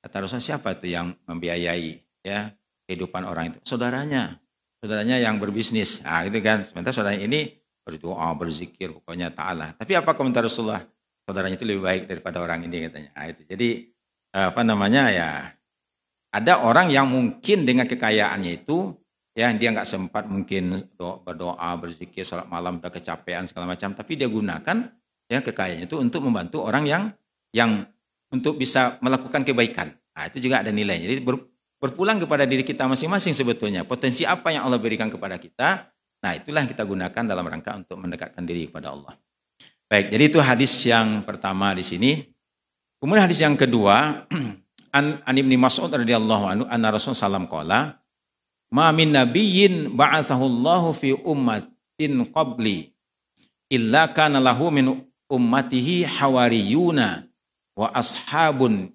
Kata 0.00 0.14
Rasulullah 0.24 0.48
siapa 0.48 0.68
itu 0.76 0.86
yang 0.88 1.12
membiayai 1.28 2.00
ya 2.24 2.52
kehidupan 2.88 3.24
orang 3.28 3.52
itu? 3.52 3.58
Saudaranya. 3.64 4.40
Saudaranya 4.80 5.16
yang 5.20 5.36
berbisnis. 5.40 6.00
Ah 6.04 6.24
itu 6.24 6.40
kan. 6.40 6.64
Sementara 6.64 6.92
saudaranya 6.92 7.24
ini 7.24 7.52
berdoa, 7.84 8.32
berzikir, 8.36 8.92
pokoknya 8.96 9.32
ta'ala. 9.32 9.76
Tapi 9.76 9.92
apa 9.92 10.16
komentar 10.16 10.44
Rasulullah? 10.44 10.80
Saudaranya 11.24 11.56
itu 11.56 11.64
lebih 11.68 11.84
baik 11.84 12.02
daripada 12.08 12.40
orang 12.40 12.64
ini 12.68 12.88
katanya. 12.88 13.10
Nah, 13.16 13.26
itu. 13.28 13.42
Jadi 13.48 13.68
apa 14.34 14.60
namanya 14.66 15.02
ya 15.08 15.28
ada 16.34 16.66
orang 16.66 16.90
yang 16.90 17.06
mungkin 17.06 17.62
dengan 17.62 17.86
kekayaannya 17.86 18.66
itu 18.66 18.90
ya 19.38 19.54
dia 19.54 19.70
nggak 19.70 19.86
sempat 19.86 20.26
mungkin 20.26 20.74
berdoa, 20.98 21.70
berzikir, 21.78 22.26
sholat 22.26 22.50
malam, 22.50 22.82
udah 22.82 22.90
kecapean 22.90 23.46
segala 23.46 23.70
macam, 23.70 23.94
tapi 23.94 24.18
dia 24.18 24.26
gunakan 24.26 24.90
ya 25.30 25.38
kekayaannya 25.38 25.86
itu 25.86 25.96
untuk 26.02 26.26
membantu 26.26 26.66
orang 26.66 26.84
yang 26.90 27.02
yang 27.54 27.86
untuk 28.34 28.58
bisa 28.58 28.98
melakukan 28.98 29.46
kebaikan. 29.46 29.94
Nah, 30.14 30.26
itu 30.26 30.42
juga 30.42 30.66
ada 30.66 30.74
nilainya. 30.74 31.06
Jadi 31.06 31.22
berpulang 31.78 32.18
kepada 32.18 32.42
diri 32.42 32.66
kita 32.66 32.90
masing-masing 32.90 33.30
sebetulnya. 33.30 33.86
Potensi 33.86 34.26
apa 34.26 34.50
yang 34.50 34.66
Allah 34.66 34.82
berikan 34.82 35.06
kepada 35.06 35.38
kita, 35.38 35.94
Nah, 36.24 36.32
itulah 36.32 36.64
yang 36.64 36.70
kita 36.72 36.88
gunakan 36.88 37.22
dalam 37.28 37.44
rangka 37.44 37.76
untuk 37.76 38.00
mendekatkan 38.00 38.48
diri 38.48 38.64
kepada 38.64 38.96
Allah. 38.96 39.12
Baik, 39.84 40.08
jadi 40.08 40.24
itu 40.32 40.40
hadis 40.40 40.72
yang 40.88 41.20
pertama 41.20 41.76
di 41.76 41.84
sini. 41.84 42.24
Kemudian 42.96 43.28
hadis 43.28 43.44
yang 43.44 43.52
kedua, 43.60 44.24
an, 44.94 45.18
an 45.26 45.34
Ibnu 45.34 45.58
Mas'ud 45.58 45.90
radhiyallahu 45.90 46.44
anhu 46.46 46.64
anna 46.70 46.94
Rasul 46.94 47.18
sallam 47.18 47.50
qala 47.50 47.98
ma 48.70 48.94
min 48.94 49.10
nabiyyin 49.10 49.90
ba'athahullahu 49.90 50.94
fi 50.94 51.18
ummatin 51.18 52.22
qabli 52.30 52.94
illa 53.68 54.06
kana 54.14 54.38
lahu 54.38 54.70
min 54.70 55.02
ummatihi 55.26 56.06
hawariyuna 56.06 57.26
wa 57.74 57.90
ashabun 57.90 58.94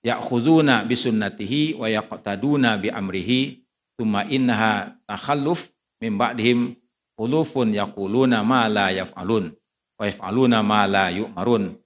ya'khuduna 0.00 0.88
bi 0.88 0.96
sunnatihi 0.96 1.76
wa 1.76 1.92
yaqtaduna 1.92 2.80
bi 2.80 2.88
amrihi 2.88 3.60
thumma 4.00 4.24
innaha 4.32 4.96
takhalluf 5.04 5.68
min 6.00 6.16
ba'dihim 6.16 6.72
ulufun 7.20 7.76
yaquluna 7.76 8.40
ma 8.40 8.68
la 8.72 8.88
yaf'alun 8.92 9.52
wa 9.96 10.04
yaf'aluna 10.04 10.60
ma 10.64 10.84
la 10.88 11.08
yu'marun 11.12 11.76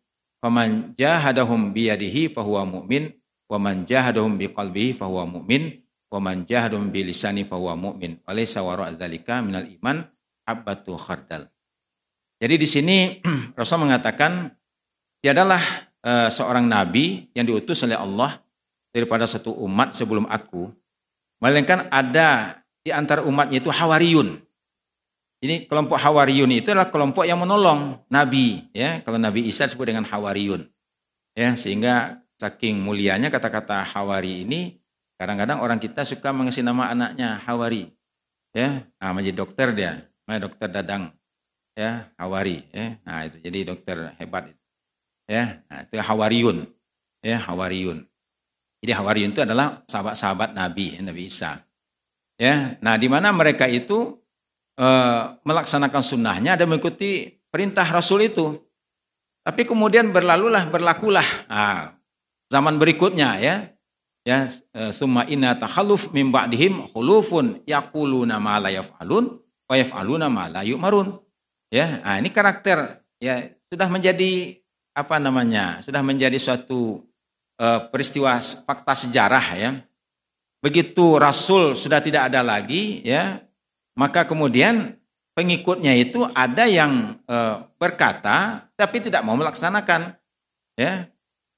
faman 0.43 0.95
jahadahum 0.99 1.71
bi 1.75 1.87
yadihi 1.91 2.31
fahuwa 2.31 2.67
mu'min 2.67 3.11
wa 3.51 3.59
man 3.59 3.83
jahadahum 3.83 4.39
bi 4.39 4.47
qalbihi 4.47 4.95
fahuwa 4.95 5.27
mu'min 5.27 5.83
wa 6.11 6.19
man 6.23 6.47
jahadahum 6.47 6.95
bi 6.95 7.03
lisani 7.03 7.43
fahuwa 7.43 7.75
mu'min 7.75 8.23
wa 8.23 8.31
laysa 8.31 8.63
wara 8.63 8.87
dzalika 8.95 9.43
minal 9.43 9.67
iman 9.67 10.07
abatu 10.47 10.95
khardal 10.95 11.51
jadi 12.41 12.55
di 12.57 12.65
sini 12.65 13.21
Rasul 13.59 13.85
mengatakan 13.85 14.49
tiadalah 15.21 15.61
uh, 16.01 16.33
seorang 16.33 16.65
nabi 16.65 17.29
yang 17.37 17.45
diutus 17.45 17.85
oleh 17.85 18.01
Allah 18.01 18.41
daripada 18.91 19.29
satu 19.29 19.55
umat 19.61 19.95
sebelum 19.95 20.25
aku, 20.27 20.73
melainkan 21.39 21.87
ada 21.93 22.59
di 22.81 22.91
antara 22.91 23.23
umatnya 23.23 23.61
itu 23.61 23.69
Hawariyun. 23.71 24.41
Ini 25.41 25.65
kelompok 25.69 25.97
Hawariyun 25.97 26.53
itu 26.53 26.69
adalah 26.73 26.93
kelompok 26.93 27.25
yang 27.25 27.41
menolong 27.41 27.97
Nabi, 28.13 28.69
ya. 28.77 29.01
Kalau 29.01 29.17
Nabi 29.17 29.49
Isa 29.49 29.65
disebut 29.65 29.89
dengan 29.89 30.05
Hawariyun, 30.05 30.69
ya. 31.37 31.57
Sehingga 31.57 32.25
saking 32.41 32.81
mulianya 32.81 33.29
kata-kata 33.29 33.85
Hawari 33.85 34.49
ini, 34.49 34.81
kadang-kadang 35.21 35.61
orang 35.61 35.77
kita 35.77 36.09
suka 36.09 36.33
mengasih 36.33 36.65
nama 36.65 36.89
anaknya 36.89 37.37
Hawari, 37.45 37.93
ya. 38.57 38.89
Nah, 38.97 39.13
menjadi 39.13 39.37
dokter 39.45 39.69
dia, 39.77 40.09
dokter 40.25 40.73
Dadang, 40.73 41.13
ya 41.77 42.09
Hawari, 42.17 42.65
ya. 42.73 42.97
Nah 43.05 43.29
itu 43.29 43.37
jadi 43.45 43.69
dokter 43.69 44.17
hebat 44.17 44.57
ya. 45.31 45.63
Nah, 45.71 45.87
itu 45.87 45.95
Hawariyun 46.03 46.67
ya 47.23 47.39
Hawariyun 47.39 48.03
jadi 48.83 48.93
Hawariyun 48.99 49.31
itu 49.31 49.43
adalah 49.47 49.87
sahabat-sahabat 49.87 50.59
Nabi 50.59 50.99
Nabi 50.99 51.31
Isa 51.31 51.63
ya. 52.35 52.75
Nah 52.83 52.99
di 52.99 53.07
mana 53.07 53.31
mereka 53.31 53.71
itu 53.71 54.19
e, 54.75 54.87
melaksanakan 55.47 56.03
sunnahnya 56.03 56.59
dan 56.59 56.67
mengikuti 56.67 57.31
perintah 57.55 57.87
Rasul 57.87 58.27
itu. 58.27 58.59
Tapi 59.41 59.65
kemudian 59.65 60.13
berlalulah 60.13 60.69
berlakulah. 60.69 61.25
Nah, 61.49 61.97
zaman 62.51 62.77
berikutnya 62.77 63.39
ya. 63.41 63.57
Ya 64.21 64.45
eh, 64.77 64.93
summa 64.93 65.25
inna 65.25 65.57
takhalluf 65.57 66.13
min 66.13 66.29
ba'dihim 66.29 66.93
khulufun 66.93 67.65
yaquluna 67.65 68.37
ma 68.37 68.61
la 68.61 68.69
yaf'alun 68.69 69.41
wa 69.41 69.75
yaf'aluna 69.75 70.29
ma 70.29 70.53
la 70.53 70.61
yu'marun. 70.61 71.17
Ya 71.73 72.05
nah, 72.05 72.21
ini 72.21 72.29
karakter 72.29 73.01
ya 73.17 73.49
sudah 73.73 73.89
menjadi 73.89 74.61
apa 74.93 75.17
namanya 75.17 75.81
sudah 75.81 76.05
menjadi 76.05 76.37
suatu 76.37 77.01
uh, 77.57 77.89
peristiwa 77.89 78.37
fakta 78.43 78.93
sejarah 78.93 79.47
ya. 79.57 79.71
Begitu 80.61 81.17
Rasul 81.17 81.73
sudah 81.73 82.05
tidak 82.05 82.29
ada 82.29 82.45
lagi 82.45 83.01
ya, 83.01 83.41
maka 83.97 84.29
kemudian 84.29 85.01
pengikutnya 85.33 85.97
itu 85.97 86.29
ada 86.37 86.69
yang 86.69 87.17
uh, 87.25 87.65
berkata 87.81 88.69
tapi 88.77 89.01
tidak 89.01 89.25
mau 89.25 89.33
melaksanakan 89.41 90.13
ya 90.77 91.09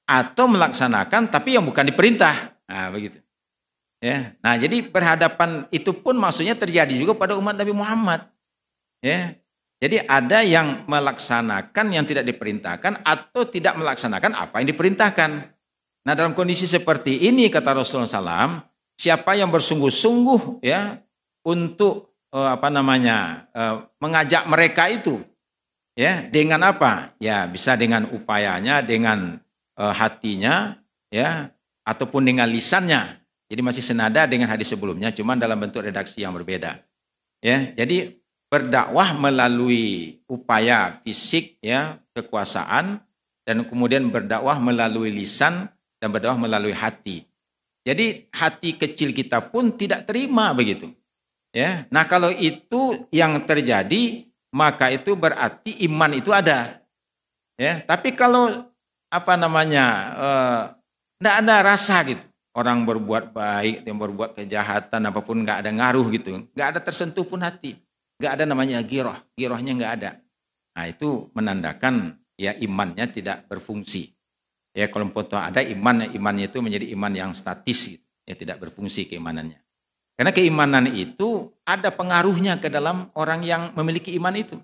atau 0.03 0.45
melaksanakan 0.51 1.31
tapi 1.31 1.55
yang 1.55 1.63
bukan 1.63 1.87
diperintah. 1.87 2.59
Nah, 2.67 2.91
begitu. 2.91 3.19
Ya. 4.03 4.35
Nah, 4.43 4.59
jadi 4.59 4.83
berhadapan 4.83 5.63
itu 5.71 5.95
pun 5.95 6.19
maksudnya 6.19 6.59
terjadi 6.59 6.91
juga 6.91 7.15
pada 7.15 7.39
umat 7.39 7.55
Nabi 7.55 7.71
Muhammad. 7.71 8.27
Ya. 8.99 9.39
Jadi 9.83 9.99
ada 10.07 10.39
yang 10.47 10.87
melaksanakan 10.87 11.91
yang 11.91 12.07
tidak 12.07 12.23
diperintahkan 12.23 13.03
atau 13.03 13.43
tidak 13.43 13.75
melaksanakan 13.75 14.31
apa 14.31 14.63
yang 14.63 14.71
diperintahkan. 14.71 15.29
Nah 16.07 16.13
dalam 16.15 16.31
kondisi 16.31 16.63
seperti 16.63 17.27
ini 17.27 17.51
kata 17.51 17.75
Rasulullah 17.75 18.07
SAW, 18.07 18.63
siapa 18.95 19.35
yang 19.35 19.51
bersungguh-sungguh 19.51 20.63
ya 20.63 21.03
untuk 21.43 22.15
eh, 22.31 22.47
apa 22.55 22.71
namanya 22.71 23.51
eh, 23.51 23.83
mengajak 23.99 24.47
mereka 24.47 24.87
itu 24.87 25.19
ya 25.99 26.23
dengan 26.31 26.63
apa? 26.63 27.19
Ya 27.19 27.43
bisa 27.43 27.75
dengan 27.75 28.07
upayanya, 28.07 28.79
dengan 28.87 29.42
eh, 29.77 29.93
hatinya 29.93 30.77
ya 31.13 31.53
ataupun 31.85 32.25
dengan 32.25 32.47
lisannya. 32.49 33.21
Jadi 33.51 33.61
masih 33.61 33.83
senada 33.85 34.25
dengan 34.25 34.49
hadis 34.49 34.73
sebelumnya, 34.73 35.13
cuman 35.13 35.37
dalam 35.37 35.59
bentuk 35.61 35.85
redaksi 35.85 36.25
yang 36.25 36.33
berbeda. 36.33 36.81
Ya, 37.43 37.69
jadi 37.75 38.17
berdakwah 38.49 39.13
melalui 39.13 40.17
upaya 40.25 40.97
fisik 41.05 41.59
ya 41.61 42.01
kekuasaan 42.17 43.03
dan 43.43 43.57
kemudian 43.67 44.09
berdakwah 44.09 44.57
melalui 44.57 45.11
lisan 45.11 45.69
dan 46.01 46.09
berdakwah 46.09 46.49
melalui 46.49 46.73
hati. 46.73 47.27
Jadi 47.83 48.31
hati 48.31 48.79
kecil 48.79 49.11
kita 49.11 49.51
pun 49.51 49.75
tidak 49.75 50.07
terima 50.07 50.55
begitu. 50.55 50.89
Ya. 51.51 51.85
Nah, 51.91 52.07
kalau 52.07 52.31
itu 52.31 53.05
yang 53.13 53.43
terjadi 53.43 54.25
maka 54.53 54.93
itu 54.93 55.17
berarti 55.17 55.83
iman 55.89 56.13
itu 56.13 56.29
ada. 56.29 56.81
Ya, 57.57 57.81
tapi 57.85 58.17
kalau 58.17 58.72
apa 59.13 59.37
namanya 59.37 59.85
tidak 61.21 61.35
eh, 61.37 61.41
ada 61.45 61.55
rasa 61.61 62.01
gitu. 62.09 62.25
Orang 62.53 62.85
berbuat 62.85 63.33
baik, 63.33 63.81
yang 63.85 63.97
berbuat 63.97 64.37
kejahatan 64.37 65.09
apa 65.09 65.25
pun 65.25 65.41
nggak 65.41 65.65
ada 65.65 65.71
ngaruh 65.73 66.05
gitu, 66.13 66.49
nggak 66.53 66.67
ada 66.77 66.79
tersentuh 66.81 67.25
pun 67.25 67.41
hati. 67.41 67.77
Gak 68.21 68.39
ada 68.39 68.45
namanya 68.45 68.77
giroh, 68.85 69.17
girohnya 69.33 69.73
nggak 69.73 69.93
ada. 69.99 70.21
Nah 70.77 70.85
itu 70.85 71.33
menandakan 71.33 72.21
ya 72.37 72.53
imannya 72.53 73.09
tidak 73.09 73.49
berfungsi. 73.49 74.13
Ya 74.73 74.85
kalau 74.89 75.09
ada 75.09 75.61
iman, 75.65 76.05
imannya 76.13 76.49
itu 76.49 76.61
menjadi 76.61 76.93
iman 76.93 77.13
yang 77.13 77.31
statis, 77.33 77.93
gitu. 77.93 78.05
ya 78.25 78.33
tidak 78.37 78.57
berfungsi 78.61 79.09
keimanannya. 79.09 79.61
Karena 80.13 80.29
keimanan 80.29 80.89
itu 80.93 81.49
ada 81.65 81.89
pengaruhnya 81.89 82.61
ke 82.61 82.69
dalam 82.69 83.09
orang 83.17 83.41
yang 83.41 83.73
memiliki 83.73 84.13
iman 84.17 84.33
itu. 84.37 84.57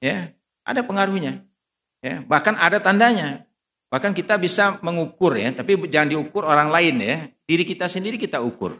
Ya, 0.00 0.32
ada 0.60 0.84
pengaruhnya. 0.84 1.40
Ya, 2.04 2.20
bahkan 2.24 2.52
ada 2.60 2.80
tandanya. 2.80 3.48
Bahkan 3.94 4.10
kita 4.10 4.34
bisa 4.42 4.82
mengukur 4.82 5.38
ya, 5.38 5.54
tapi 5.54 5.78
jangan 5.86 6.10
diukur 6.10 6.42
orang 6.42 6.66
lain 6.66 6.98
ya. 6.98 7.30
Diri 7.46 7.62
kita 7.62 7.86
sendiri 7.86 8.18
kita 8.18 8.42
ukur. 8.42 8.74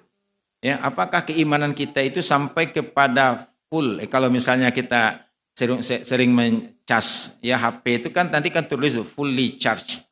Ya, 0.58 0.82
apakah 0.82 1.22
keimanan 1.22 1.70
kita 1.70 2.02
itu 2.02 2.18
sampai 2.18 2.74
kepada 2.74 3.46
full. 3.70 4.02
Eh, 4.02 4.10
kalau 4.10 4.26
misalnya 4.26 4.74
kita 4.74 5.22
sering 5.54 5.86
sering 5.86 6.34
mencas 6.34 7.38
ya 7.38 7.54
HP 7.62 8.02
itu 8.02 8.08
kan 8.10 8.26
nanti 8.26 8.50
kan 8.50 8.66
tulis 8.66 8.98
fully 9.06 9.54
charge. 9.54 10.02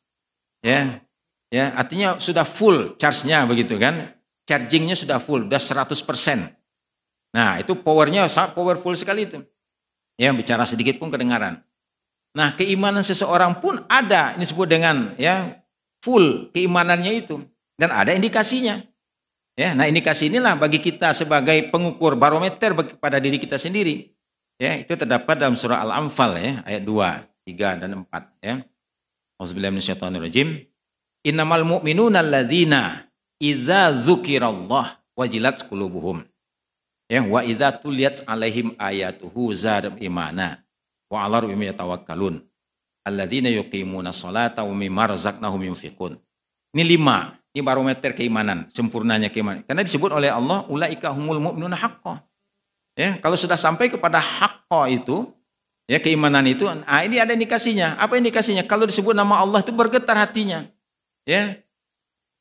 Ya. 0.63 1.03
Ya, 1.51 1.75
artinya 1.75 2.15
sudah 2.15 2.47
full 2.47 2.95
charge-nya 2.95 3.43
begitu 3.43 3.75
kan. 3.75 4.07
Chargingnya 4.47 4.95
sudah 4.95 5.19
full, 5.19 5.51
sudah 5.51 5.83
100%. 5.83 6.47
Nah, 7.35 7.59
itu 7.59 7.75
powernya 7.75 8.31
sangat 8.31 8.55
powerful 8.55 8.95
sekali 8.95 9.27
itu. 9.27 9.43
Ya, 10.15 10.31
bicara 10.31 10.63
sedikit 10.63 10.95
pun 10.95 11.11
kedengaran. 11.11 11.59
Nah, 12.33 12.57
keimanan 12.57 13.05
seseorang 13.05 13.61
pun 13.61 13.77
ada, 13.85 14.33
ini 14.33 14.41
disebut 14.41 14.65
dengan 14.65 15.13
ya 15.21 15.61
full 16.01 16.49
keimanannya 16.49 17.21
itu 17.21 17.37
dan 17.77 17.93
ada 17.93 18.09
indikasinya. 18.09 18.81
Ya, 19.53 19.77
nah 19.77 19.85
indikasi 19.85 20.33
inilah 20.33 20.57
bagi 20.57 20.81
kita 20.81 21.13
sebagai 21.13 21.69
pengukur 21.69 22.17
barometer 22.17 22.73
bagi, 22.73 22.97
pada 22.97 23.21
diri 23.21 23.37
kita 23.37 23.61
sendiri. 23.61 24.09
Ya, 24.57 24.81
itu 24.81 24.97
terdapat 24.97 25.37
dalam 25.37 25.53
surah 25.53 25.85
Al-Anfal 25.85 26.41
ya, 26.41 26.53
ayat 26.65 26.81
2, 26.81 27.53
3 27.53 27.81
dan 27.85 28.01
4 28.01 28.33
ya. 28.41 28.65
Auzubillahi 29.37 29.77
minasyaitonirrajim. 29.77 30.57
Innamal 31.29 31.69
mu'minuna 31.69 32.25
alladzina 32.25 33.13
idza 33.37 33.93
dzukirallah 33.93 35.05
wajilat 35.13 35.61
qulubuhum. 35.69 36.25
Ya, 37.05 37.21
wa 37.21 37.45
idza 37.45 37.69
tuliyat 37.77 38.25
alaihim 38.25 38.73
ayatuhu 38.81 39.53
zadam 39.53 39.93
imana 40.01 40.62
wa 41.13 41.21
'ala 41.21 41.45
rabbihim 41.45 41.69
yatawakkalun. 41.69 42.41
Alladzina 43.05 43.53
yuqimuna 43.53 44.09
sholata 44.09 44.65
wa 44.65 44.73
mimma 44.73 45.13
razaqnahum 45.13 45.61
yunfiqun. 45.69 46.17
Ini 46.73 46.81
lima 46.81 47.37
ini 47.53 47.61
barometer 47.61 48.17
keimanan, 48.17 48.65
sempurnanya 48.65 49.29
keimanan. 49.29 49.61
Karena 49.61 49.85
disebut 49.85 50.09
oleh 50.09 50.33
Allah, 50.33 50.65
ulaika 50.65 51.13
humul 51.13 51.37
mu'minuna 51.37 51.77
haqqo. 51.77 52.17
Ya, 52.97 53.21
kalau 53.21 53.37
sudah 53.37 53.61
sampai 53.61 53.93
kepada 53.93 54.17
haqqo 54.17 54.89
itu, 54.89 55.29
ya 55.85 56.01
keimanan 56.01 56.49
itu, 56.49 56.65
ah 56.65 57.05
ini 57.05 57.21
ada 57.21 57.37
indikasinya. 57.37 57.93
Apa 58.01 58.17
indikasinya? 58.17 58.65
Kalau 58.65 58.89
disebut 58.89 59.13
nama 59.13 59.37
Allah 59.37 59.61
itu 59.61 59.69
bergetar 59.69 60.17
hatinya. 60.17 60.65
Ya. 61.29 61.61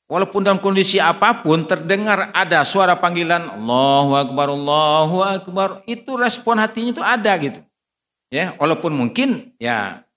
Walaupun 0.09 0.45
dalam 0.45 0.61
kondisi 0.61 0.97
apa 0.97 1.45
pun 1.45 1.65
terdengar 1.65 2.33
ada 2.33 2.65
suara 2.65 2.97
panggilan 2.97 3.53
Allahu 3.53 4.17
akbar 4.17 4.49
Allahu 4.49 5.25
akbar, 5.25 5.69
itu 5.85 6.17
respon 6.17 6.57
hatinya 6.57 6.93
itu 6.97 7.05
ada 7.05 7.33
gitu. 7.37 7.61
Ya, 8.33 8.57
walaupun 8.57 8.97
mungkin 8.97 9.53
ya 9.61 10.09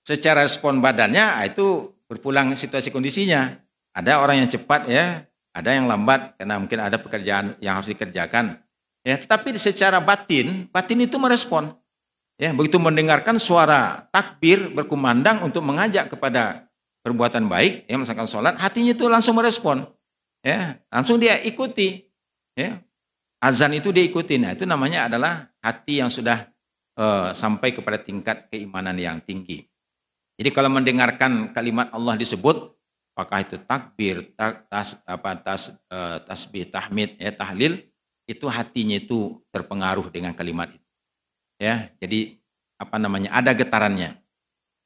secara 0.00 0.48
respon 0.48 0.80
badannya 0.80 1.20
ah, 1.20 1.44
itu 1.44 1.92
berpulang 2.08 2.56
situasi 2.56 2.88
kondisinya. 2.88 3.60
Ada 3.92 4.22
orang 4.24 4.46
yang 4.46 4.50
cepat 4.50 4.88
ya, 4.88 5.28
Ada 5.50 5.76
yang 5.76 5.90
lambat 5.90 6.38
karena 6.38 6.62
mungkin 6.62 6.78
ada 6.78 6.94
pekerjaan 6.94 7.58
yang 7.58 7.74
harus 7.76 7.90
dikerjakan. 7.90 8.62
Ya, 9.02 9.18
tetapi 9.18 9.50
secara 9.58 9.98
batin, 9.98 10.70
batin 10.70 11.02
itu 11.02 11.18
merespon. 11.18 11.74
Ya, 12.38 12.54
begitu 12.54 12.78
mendengarkan 12.78 13.36
suara 13.36 14.06
takbir 14.14 14.70
berkumandang 14.70 15.42
untuk 15.42 15.66
mengajak 15.66 16.06
kepada 16.06 16.70
perbuatan 17.02 17.50
baik, 17.50 17.90
ya 17.90 17.96
misalkan 17.98 18.30
sholat, 18.30 18.56
hatinya 18.62 18.94
itu 18.94 19.10
langsung 19.10 19.34
merespon. 19.34 19.90
Ya, 20.40 20.78
langsung 20.86 21.18
dia 21.18 21.36
ikuti. 21.42 22.08
Ya, 22.54 22.80
azan 23.42 23.74
itu 23.74 23.90
dia 23.90 24.04
ikuti. 24.04 24.38
Nah, 24.38 24.54
itu 24.54 24.64
namanya 24.68 25.10
adalah 25.10 25.50
hati 25.64 25.98
yang 25.98 26.12
sudah 26.12 26.49
uh, 27.00 27.32
sampai 27.32 27.72
kepada 27.72 27.96
tingkat 27.96 28.52
keimanan 28.52 29.00
yang 29.00 29.16
tinggi. 29.24 29.64
Jadi 30.36 30.52
kalau 30.52 30.68
mendengarkan 30.68 31.52
kalimat 31.56 31.88
Allah 31.92 32.20
disebut, 32.20 32.76
apakah 33.16 33.40
itu 33.40 33.56
takbir, 33.64 34.28
tak, 34.36 34.68
tas, 34.68 35.00
apa, 35.08 35.36
tas, 35.40 35.72
uh, 35.88 36.20
tasbih, 36.24 36.68
tahmid, 36.68 37.16
ya, 37.16 37.32
tahlil, 37.32 37.80
itu 38.28 38.46
hatinya 38.46 38.96
itu 39.00 39.40
terpengaruh 39.50 40.06
dengan 40.12 40.36
kalimat 40.36 40.70
itu. 40.70 40.88
Ya, 41.60 41.92
jadi 42.00 42.40
apa 42.80 42.96
namanya? 42.96 43.28
Ada 43.36 43.52
getarannya. 43.52 44.16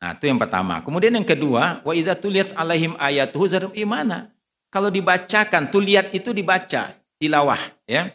Nah, 0.03 0.11
itu 0.19 0.27
yang 0.27 0.43
pertama. 0.43 0.83
Kemudian 0.83 1.15
yang 1.15 1.29
kedua, 1.29 1.79
wa 1.87 1.93
idza 1.95 2.19
tuliyat 2.19 2.51
alaihim 2.59 2.99
ayatuhu 2.99 3.47
zarum 3.47 3.73
imana. 3.79 4.35
Kalau 4.75 4.91
dibacakan, 4.91 5.71
tuliat 5.71 6.11
itu 6.11 6.35
dibaca, 6.35 6.99
tilawah, 7.23 7.63
ya. 7.87 8.11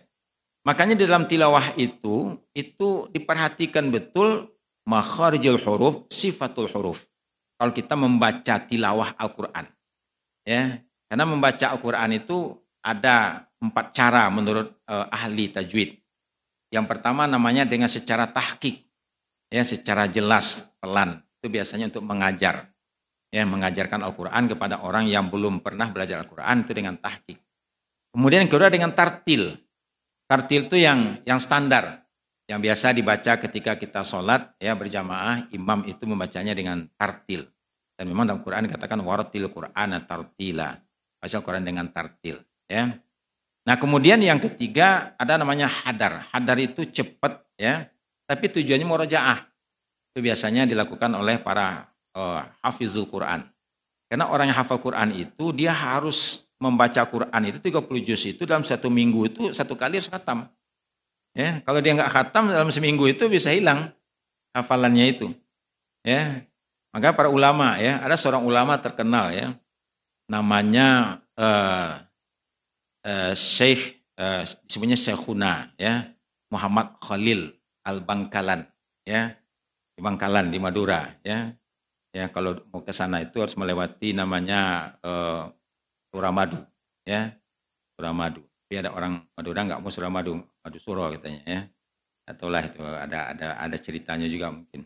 Makanya 0.70 0.94
di 0.94 1.10
dalam 1.10 1.26
tilawah 1.26 1.74
itu 1.82 2.38
itu 2.54 3.10
diperhatikan 3.10 3.90
betul 3.90 4.54
makharijul 4.86 5.58
huruf, 5.58 6.06
sifatul 6.14 6.70
huruf. 6.70 7.10
Kalau 7.58 7.74
kita 7.74 7.98
membaca 7.98 8.62
tilawah 8.62 9.18
Al-Qur'an. 9.18 9.66
Ya, 10.46 10.86
karena 11.10 11.26
membaca 11.26 11.74
Al-Qur'an 11.74 12.14
itu 12.14 12.54
ada 12.86 13.50
empat 13.58 13.98
cara 13.98 14.30
menurut 14.30 14.70
uh, 14.86 15.10
ahli 15.10 15.50
tajwid. 15.50 15.98
Yang 16.70 16.86
pertama 16.86 17.26
namanya 17.26 17.66
dengan 17.66 17.90
secara 17.90 18.30
tahqiq. 18.30 18.78
Ya, 19.50 19.66
secara 19.66 20.06
jelas, 20.06 20.70
pelan. 20.78 21.18
Itu 21.42 21.50
biasanya 21.50 21.90
untuk 21.90 22.06
mengajar 22.06 22.70
ya 23.34 23.42
mengajarkan 23.46 24.06
Al-Qur'an 24.06 24.46
kepada 24.46 24.86
orang 24.86 25.10
yang 25.10 25.34
belum 25.34 25.66
pernah 25.66 25.90
belajar 25.90 26.22
Al-Qur'an 26.22 26.62
itu 26.62 26.78
dengan 26.78 26.94
tahqiq. 26.94 27.42
Kemudian 28.14 28.46
kedua 28.46 28.70
dengan 28.70 28.94
tartil. 28.94 29.58
Tartil 30.30 30.70
itu 30.70 30.78
yang 30.78 31.18
yang 31.26 31.42
standar, 31.42 32.06
yang 32.46 32.62
biasa 32.62 32.94
dibaca 32.94 33.42
ketika 33.42 33.74
kita 33.82 34.06
sholat 34.06 34.54
ya 34.62 34.78
berjamaah, 34.78 35.50
imam 35.50 35.82
itu 35.90 36.06
membacanya 36.06 36.54
dengan 36.54 36.86
tartil. 36.94 37.50
Dan 37.98 38.06
memang 38.06 38.30
dalam 38.30 38.46
Quran 38.46 38.70
dikatakan 38.70 39.02
waratil 39.02 39.50
Qur'an 39.50 39.92
tartila. 40.06 40.78
Baca 41.20 41.36
Al-Quran 41.36 41.66
dengan 41.66 41.90
tartil. 41.90 42.40
Ya. 42.70 42.96
Nah 43.66 43.76
kemudian 43.76 44.22
yang 44.22 44.38
ketiga 44.38 45.18
ada 45.18 45.36
namanya 45.36 45.66
hadar. 45.66 46.30
Hadar 46.32 46.62
itu 46.62 46.86
cepat 46.86 47.44
ya, 47.58 47.90
tapi 48.30 48.54
tujuannya 48.54 48.86
murojaah. 48.86 49.50
Itu 50.14 50.22
biasanya 50.22 50.70
dilakukan 50.70 51.10
oleh 51.18 51.42
para 51.42 51.90
uh, 52.14 52.46
hafizul 52.62 53.10
Quran. 53.10 53.50
Karena 54.10 54.30
orang 54.30 54.54
yang 54.54 54.58
hafal 54.62 54.82
Quran 54.82 55.10
itu 55.14 55.54
dia 55.54 55.70
harus 55.74 56.49
membaca 56.60 57.02
Quran 57.08 57.42
itu 57.48 57.58
30 57.64 58.08
juz 58.08 58.22
itu 58.28 58.44
dalam 58.44 58.68
satu 58.68 58.92
minggu 58.92 59.32
itu 59.32 59.42
satu 59.56 59.80
kali 59.80 59.98
harus 59.98 60.12
khatam. 60.12 60.46
Ya, 61.32 61.64
kalau 61.64 61.80
dia 61.80 61.96
nggak 61.96 62.12
khatam 62.12 62.52
dalam 62.52 62.68
seminggu 62.70 63.08
itu 63.08 63.32
bisa 63.32 63.56
hilang 63.56 63.96
hafalannya 64.52 65.06
itu. 65.16 65.32
Ya. 66.04 66.44
Maka 66.92 67.14
para 67.16 67.30
ulama 67.30 67.78
ya, 67.80 68.02
ada 68.04 68.18
seorang 68.20 68.44
ulama 68.44 68.76
terkenal 68.82 69.32
ya. 69.32 69.56
Namanya 70.28 71.22
uh, 71.40 72.02
uh, 73.08 73.34
Syekh 73.38 74.04
uh, 74.20 74.44
disebutnya 74.68 74.98
Syekhuna 75.00 75.74
ya, 75.80 76.12
Muhammad 76.52 76.98
Khalil 77.00 77.56
Al-Bangkalan 77.88 78.68
ya. 79.08 79.32
Di 79.96 80.02
Bangkalan 80.02 80.52
di 80.52 80.60
Madura 80.60 81.08
ya 81.24 81.56
ya 82.10 82.26
kalau 82.34 82.58
mau 82.74 82.82
ke 82.82 82.90
sana 82.90 83.22
itu 83.22 83.38
harus 83.42 83.54
melewati 83.54 84.18
namanya 84.18 84.94
uh, 85.06 85.54
Suramadu 86.10 86.58
ya. 87.06 87.34
Suramadu. 87.98 88.42
Tapi 88.42 88.86
ada 88.86 88.94
orang 88.94 89.26
Madura 89.34 89.66
nggak 89.66 89.82
mau 89.82 89.90
Suramadu 89.90 90.38
Madu 90.62 90.80
Suro 90.82 91.10
katanya 91.10 91.42
ya. 91.46 91.60
Atau 92.30 92.54
lah 92.54 92.62
itu 92.62 92.82
ada 92.86 93.34
ada 93.34 93.48
ada 93.58 93.78
ceritanya 93.82 94.30
juga 94.30 94.54
mungkin. 94.54 94.86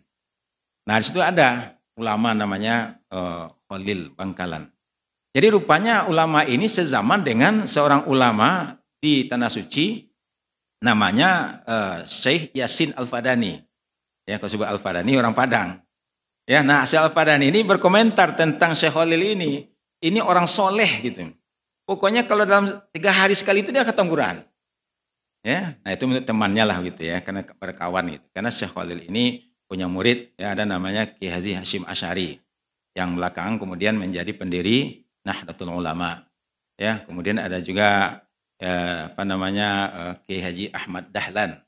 Nah 0.88 0.96
di 1.00 1.04
situ 1.04 1.20
ada 1.20 1.80
ulama 2.00 2.32
namanya 2.32 3.00
uh, 3.12 3.52
Khalil 3.68 4.16
Bangkalan. 4.16 4.72
Jadi 5.34 5.48
rupanya 5.50 6.06
ulama 6.06 6.46
ini 6.46 6.70
sezaman 6.70 7.26
dengan 7.26 7.66
seorang 7.66 8.06
ulama 8.06 8.78
di 9.02 9.26
tanah 9.26 9.50
suci 9.50 10.06
namanya 10.86 11.64
uh, 11.66 11.98
Syekh 12.06 12.54
Yasin 12.54 12.94
Al-Fadani. 12.94 13.58
Ya 14.24 14.38
kalau 14.38 14.52
sebut 14.52 14.70
Al-Fadani 14.70 15.18
orang 15.18 15.34
Padang. 15.34 15.82
Ya, 16.46 16.62
nah 16.62 16.86
Syekh 16.86 17.10
Al-Fadani 17.10 17.50
ini 17.50 17.66
berkomentar 17.66 18.36
tentang 18.38 18.78
Syekh 18.78 18.94
Khalil 18.94 19.36
ini. 19.36 19.73
Ini 20.04 20.20
orang 20.20 20.44
soleh 20.44 21.00
gitu. 21.00 21.32
Pokoknya 21.88 22.28
kalau 22.28 22.44
dalam 22.44 22.68
tiga 22.92 23.16
hari 23.16 23.36
sekali 23.36 23.64
itu 23.64 23.72
dia 23.72 23.88
ketemu 23.88 24.12
Quran. 24.12 24.38
Ya, 25.44 25.76
nah 25.84 25.92
itu 25.92 26.08
menurut 26.08 26.24
temannya 26.24 26.64
lah 26.64 26.80
gitu 26.84 27.04
ya, 27.04 27.20
karena 27.20 27.44
berkawan 27.44 28.16
gitu. 28.16 28.26
Karena 28.32 28.48
Syekh 28.48 28.72
Khalil 28.72 29.04
ini 29.08 29.52
punya 29.68 29.92
murid 29.92 30.36
ya 30.40 30.56
ada 30.56 30.64
namanya 30.64 31.08
Ki 31.08 31.28
Haji 31.28 31.60
Hashim 31.60 31.84
Asyari 31.84 32.40
yang 32.96 33.16
belakang 33.20 33.60
kemudian 33.60 34.00
menjadi 34.00 34.32
pendiri 34.36 35.04
Nahdlatul 35.28 35.72
Ulama. 35.72 36.24
Ya, 36.80 37.04
kemudian 37.04 37.40
ada 37.40 37.60
juga 37.60 38.24
ya, 38.60 39.12
apa 39.12 39.24
namanya 39.28 39.68
eh, 39.92 40.14
Ki 40.24 40.36
Haji 40.40 40.66
Ahmad 40.72 41.12
Dahlan 41.12 41.60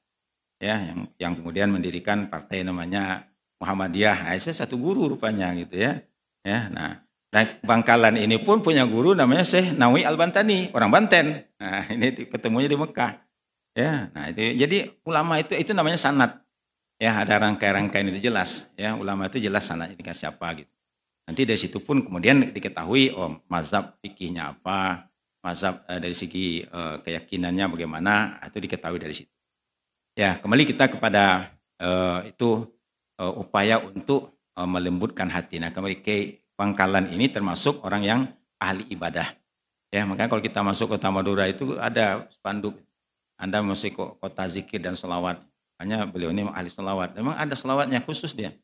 ya 0.60 0.76
yang 0.80 1.00
yang 1.20 1.34
kemudian 1.36 1.68
mendirikan 1.72 2.32
partai 2.32 2.64
namanya 2.64 3.28
Muhammadiyah. 3.60 4.32
Aisyah 4.32 4.66
satu 4.66 4.80
guru 4.80 5.12
rupanya 5.16 5.52
gitu 5.56 5.80
ya. 5.80 6.00
Ya, 6.46 6.70
nah, 6.70 7.05
nah 7.34 7.43
Bangkalan 7.65 8.17
ini 8.17 8.41
pun 8.41 8.61
punya 8.61 8.86
guru 8.86 9.13
namanya 9.13 9.45
Syekh 9.45 9.73
Nawi 9.78 10.03
Al-Bantani, 10.05 10.73
orang 10.73 10.89
Banten. 10.91 11.26
Nah, 11.61 11.86
ini 11.95 12.13
ketemunya 12.30 12.69
di 12.69 12.78
Mekah. 12.78 13.21
Ya, 13.76 14.07
nah 14.15 14.32
itu 14.32 14.55
jadi 14.55 14.88
ulama 15.03 15.36
itu 15.39 15.51
itu 15.55 15.76
namanya 15.76 15.99
sanat. 15.99 16.39
Ya, 16.95 17.11
ada 17.19 17.36
rangkaian-rangkaian 17.43 18.07
itu 18.07 18.32
jelas. 18.32 18.71
Ya, 18.80 18.95
ulama 18.95 19.28
itu 19.28 19.36
jelas 19.36 19.67
sanatnya 19.67 19.99
dengan 19.99 20.15
siapa 20.15 20.47
gitu. 20.55 20.71
Nanti 21.28 21.43
dari 21.43 21.59
situ 21.59 21.84
pun 21.84 22.05
kemudian 22.05 22.55
diketahui 22.55 23.11
oh 23.11 23.43
mazhab 23.51 23.99
fikihnya 23.99 24.55
apa, 24.55 25.11
mazhab 25.43 25.84
eh, 25.91 25.99
dari 25.99 26.15
segi 26.15 26.63
eh, 26.63 26.95
keyakinannya 27.03 27.67
bagaimana, 27.67 28.39
itu 28.47 28.63
diketahui 28.63 28.99
dari 29.01 29.11
situ. 29.11 29.34
Ya, 30.15 30.39
kembali 30.39 30.63
kita 30.63 30.88
kepada 30.88 31.51
eh, 31.84 32.32
itu 32.32 32.76
uh, 33.19 33.34
upaya 33.39 33.80
untuk 33.80 34.36
uh, 34.55 34.67
melembutkan 34.67 35.32
hati. 35.32 35.59
Nah, 35.59 35.71
kembali 35.71 36.03
ke 36.03 36.45
Pangkalan 36.56 37.12
ini 37.12 37.28
termasuk 37.28 37.84
orang 37.84 38.03
yang 38.03 38.22
ahli 38.60 38.88
ibadah. 38.88 39.28
Ya, 39.91 40.08
makanya 40.08 40.32
kalau 40.32 40.43
kita 40.43 40.60
masuk 40.64 40.95
kota 40.95 41.12
Madura 41.12 41.47
itu 41.47 41.76
ada 41.80 42.28
spanduk. 42.32 42.80
Anda 43.36 43.60
masuk 43.60 44.20
kota 44.20 44.47
zikir 44.47 44.80
dan 44.80 44.95
selawat. 44.95 45.39
Hanya 45.76 46.08
beliau 46.08 46.32
ini 46.32 46.47
ahli 46.47 46.72
selawat. 46.72 47.16
Memang 47.16 47.36
ada 47.36 47.51
selawatnya 47.56 47.99
khusus 48.03 48.32
dia. 48.32 48.56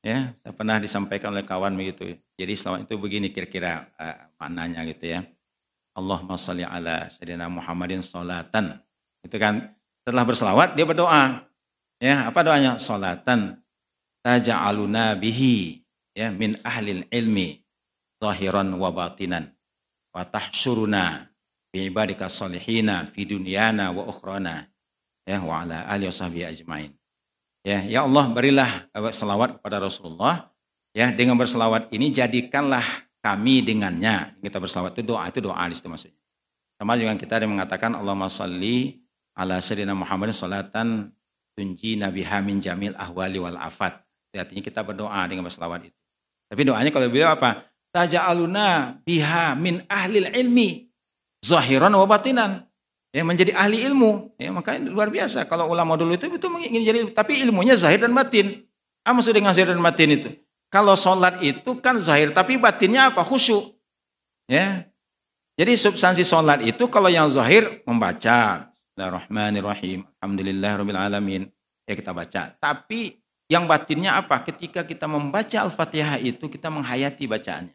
Ya, 0.00 0.32
saya 0.40 0.52
pernah 0.56 0.80
disampaikan 0.80 1.32
oleh 1.32 1.44
kawan 1.44 1.76
begitu. 1.76 2.16
Jadi 2.36 2.52
selawat 2.56 2.80
itu 2.88 2.96
begini 2.96 3.28
kira-kira 3.28 3.88
uh, 4.00 4.32
maknanya 4.40 4.84
gitu 4.88 5.16
ya. 5.16 5.20
Allahumma 5.96 6.36
salli 6.36 6.64
ala 6.64 7.08
sayyidina 7.08 7.48
Muhammadin 7.48 8.04
salatan. 8.04 8.80
Itu 9.24 9.40
kan 9.40 9.76
setelah 10.04 10.24
berselawat 10.28 10.76
dia 10.76 10.84
berdoa. 10.84 11.48
Ya, 11.96 12.28
apa 12.28 12.44
doanya? 12.44 12.76
Salatan 12.76 13.64
taj'aluna 14.20 15.16
bihi 15.16 15.85
ya 16.16 16.32
min 16.32 16.56
ahlil 16.64 17.04
ilmi 17.12 17.60
zahiran 18.16 18.72
wa 18.72 18.88
batinan. 18.88 19.52
Wa 20.16 20.24
tahsyuruna 20.24 21.28
bi 21.68 21.92
ibadika 21.92 22.32
salihina 22.32 23.04
fi 23.12 23.28
dunyana 23.28 23.92
wa 23.92 24.08
ukhrana 24.08 24.64
ya 25.28 25.44
wa 25.44 25.60
ala 25.60 25.84
alihi 25.92 26.08
washabihi 26.08 26.44
ajmain. 26.48 26.96
Ya 27.60 27.84
ya 27.84 28.08
Allah 28.08 28.24
berilah 28.32 28.88
selawat 29.12 29.60
kepada 29.60 29.76
Rasulullah. 29.84 30.48
Ya 30.96 31.12
dengan 31.12 31.36
berselawat 31.36 31.92
ini 31.92 32.08
jadikanlah 32.08 32.82
kami 33.20 33.60
dengannya. 33.60 34.40
Kita 34.40 34.56
berselawat 34.56 34.96
itu 34.96 35.04
doa 35.04 35.28
itu 35.28 35.44
doa 35.44 35.60
di 35.68 35.76
situ 35.76 35.92
maksudnya. 35.92 36.16
Sama 36.80 36.96
juga 36.96 37.12
kita 37.20 37.36
ada 37.36 37.44
mengatakan 37.44 37.92
Allahumma 37.92 38.32
salli 38.32 39.04
ala 39.36 39.60
sayyidina 39.60 39.92
Muhammadin 39.92 40.32
salatan 40.32 41.12
tunji 41.52 42.00
nabi 42.00 42.24
hamin 42.24 42.64
jamil 42.64 42.96
ahwali 42.96 43.36
wal 43.36 43.60
afat. 43.60 44.00
Artinya 44.36 44.60
kita 44.60 44.84
berdoa 44.84 45.24
dengan 45.28 45.48
berselawat 45.48 45.88
itu. 45.88 46.05
Tapi 46.46 46.62
doanya 46.62 46.90
kalau 46.94 47.10
beliau 47.10 47.34
apa? 47.34 47.66
Taja'aluna 47.90 49.00
biha 49.02 49.56
min 49.56 49.82
ahlil 49.88 50.28
ilmi 50.30 50.86
zahiran 51.42 51.92
wa 51.94 52.06
batinan. 52.06 52.66
Ya, 53.14 53.24
menjadi 53.24 53.56
ahli 53.56 53.80
ilmu. 53.80 54.36
Ya, 54.36 54.52
makanya 54.52 54.92
luar 54.92 55.08
biasa. 55.08 55.48
Kalau 55.48 55.72
ulama 55.72 55.96
dulu 55.96 56.12
itu 56.12 56.28
itu 56.28 56.46
ingin 56.68 56.82
jadi 56.84 57.00
tapi 57.16 57.40
ilmunya 57.40 57.72
zahir 57.72 58.04
dan 58.04 58.12
batin. 58.12 58.68
Apa 59.06 59.16
maksud 59.16 59.32
dengan 59.32 59.56
zahir 59.56 59.72
dan 59.72 59.80
batin 59.80 60.20
itu? 60.20 60.28
Kalau 60.68 60.92
sholat 60.98 61.40
itu 61.40 61.80
kan 61.80 61.96
zahir, 61.96 62.34
tapi 62.36 62.60
batinnya 62.60 63.08
apa? 63.08 63.24
Khusyuk. 63.24 63.72
Ya. 64.50 64.90
Jadi 65.56 65.72
substansi 65.80 66.28
sholat 66.28 66.60
itu 66.60 66.84
kalau 66.92 67.08
yang 67.08 67.32
zahir 67.32 67.80
membaca 67.88 68.68
Bismillahirrahmanirrahim. 68.96 70.08
Alhamdulillahirabbil 70.20 70.96
alamin. 70.96 71.42
Ya 71.84 71.92
kita 71.96 72.16
baca. 72.16 72.56
Tapi 72.56 73.20
yang 73.46 73.70
batinnya 73.70 74.18
apa? 74.18 74.42
Ketika 74.42 74.82
kita 74.82 75.06
membaca 75.06 75.56
Al-Fatihah 75.62 76.18
itu 76.18 76.50
kita 76.50 76.66
menghayati 76.66 77.30
bacaannya. 77.30 77.74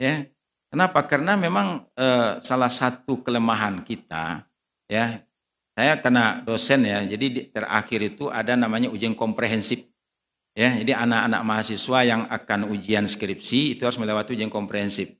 Ya. 0.00 0.28
Kenapa? 0.68 1.00
Karena 1.08 1.36
memang 1.36 1.88
e, 1.96 2.06
salah 2.44 2.68
satu 2.68 3.20
kelemahan 3.24 3.84
kita 3.84 4.44
ya. 4.88 5.24
Saya 5.78 5.94
kena 6.02 6.42
dosen 6.42 6.84
ya. 6.88 7.04
Jadi 7.04 7.26
di, 7.30 7.40
terakhir 7.48 8.00
itu 8.16 8.32
ada 8.32 8.58
namanya 8.58 8.90
ujian 8.90 9.14
komprehensif. 9.14 9.86
Ya, 10.58 10.74
jadi 10.74 10.98
anak-anak 11.06 11.40
mahasiswa 11.46 11.98
yang 12.02 12.26
akan 12.26 12.66
ujian 12.74 13.06
skripsi 13.06 13.78
itu 13.78 13.86
harus 13.86 13.94
melewati 13.94 14.34
ujian 14.34 14.50
komprehensif. 14.50 15.14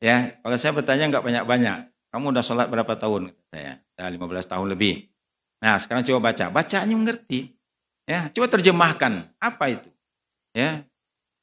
Ya, 0.00 0.40
kalau 0.40 0.56
saya 0.56 0.72
bertanya 0.72 1.12
nggak 1.12 1.24
banyak-banyak. 1.28 1.78
Kamu 2.08 2.32
udah 2.32 2.40
sholat 2.40 2.72
berapa 2.72 2.96
tahun? 2.96 3.36
Saya, 3.52 3.84
ya, 3.84 4.08
15 4.08 4.48
tahun 4.48 4.66
lebih. 4.72 5.12
Nah, 5.60 5.76
sekarang 5.76 6.08
coba 6.08 6.32
baca. 6.32 6.48
Bacaannya 6.48 6.96
mengerti. 6.96 7.57
Ya, 8.08 8.32
coba 8.32 8.48
terjemahkan. 8.48 9.28
Apa 9.36 9.68
itu? 9.68 9.92
Ya, 10.56 10.88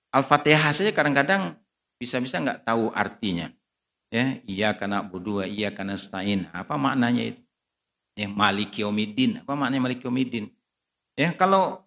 Al-Fatihah 0.09 0.74
saja 0.74 0.89
kadang-kadang 0.89 1.53
bisa-bisa 2.01 2.41
nggak 2.41 2.66
tahu 2.66 2.89
artinya. 2.89 3.53
Ya, 4.09 4.41
iya 4.49 4.74
karena 4.74 5.05
berdua, 5.05 5.45
iya 5.45 5.70
karena 5.70 5.93
stain. 5.93 6.49
Apa 6.49 6.74
maknanya 6.74 7.36
itu? 7.36 7.41
Ya, 8.18 8.26
Malik 8.26 8.74
Yomidin. 8.82 9.45
Apa 9.45 9.53
maknanya 9.53 9.86
Malik 9.86 10.01
Yomidin? 10.01 10.49
Ya, 11.13 11.30
kalau 11.38 11.86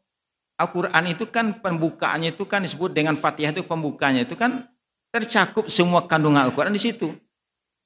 Al-Quran 0.60 1.10
itu 1.10 1.26
kan 1.26 1.58
pembukaannya 1.58 2.34
itu 2.34 2.46
kan 2.46 2.62
disebut 2.62 2.94
dengan 2.94 3.18
Fatihah 3.18 3.50
itu 3.50 3.66
pembukanya 3.66 4.22
itu 4.26 4.38
kan 4.38 4.66
tercakup 5.10 5.66
semua 5.66 6.06
kandungan 6.06 6.46
Al-Quran 6.46 6.70
di 6.70 6.82
situ. 6.82 7.10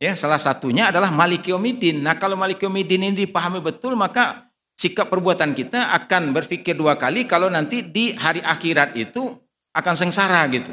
Ya, 0.02 0.12
salah 0.18 0.42
satunya 0.42 0.90
adalah 0.90 1.08
Malik 1.08 1.46
Yomidin. 1.46 2.04
Nah, 2.04 2.18
kalau 2.20 2.36
Malik 2.36 2.60
Yomidin 2.60 3.06
ini 3.06 3.24
dipahami 3.24 3.62
betul, 3.62 3.94
maka 3.94 4.51
sikap 4.76 5.08
perbuatan 5.12 5.52
kita 5.52 5.94
akan 6.02 6.34
berpikir 6.36 6.74
dua 6.74 6.96
kali 6.96 7.28
kalau 7.28 7.48
nanti 7.48 7.84
di 7.84 8.16
hari 8.16 8.40
akhirat 8.42 8.96
itu 8.98 9.32
akan 9.72 9.94
sengsara 9.96 10.44
gitu. 10.52 10.72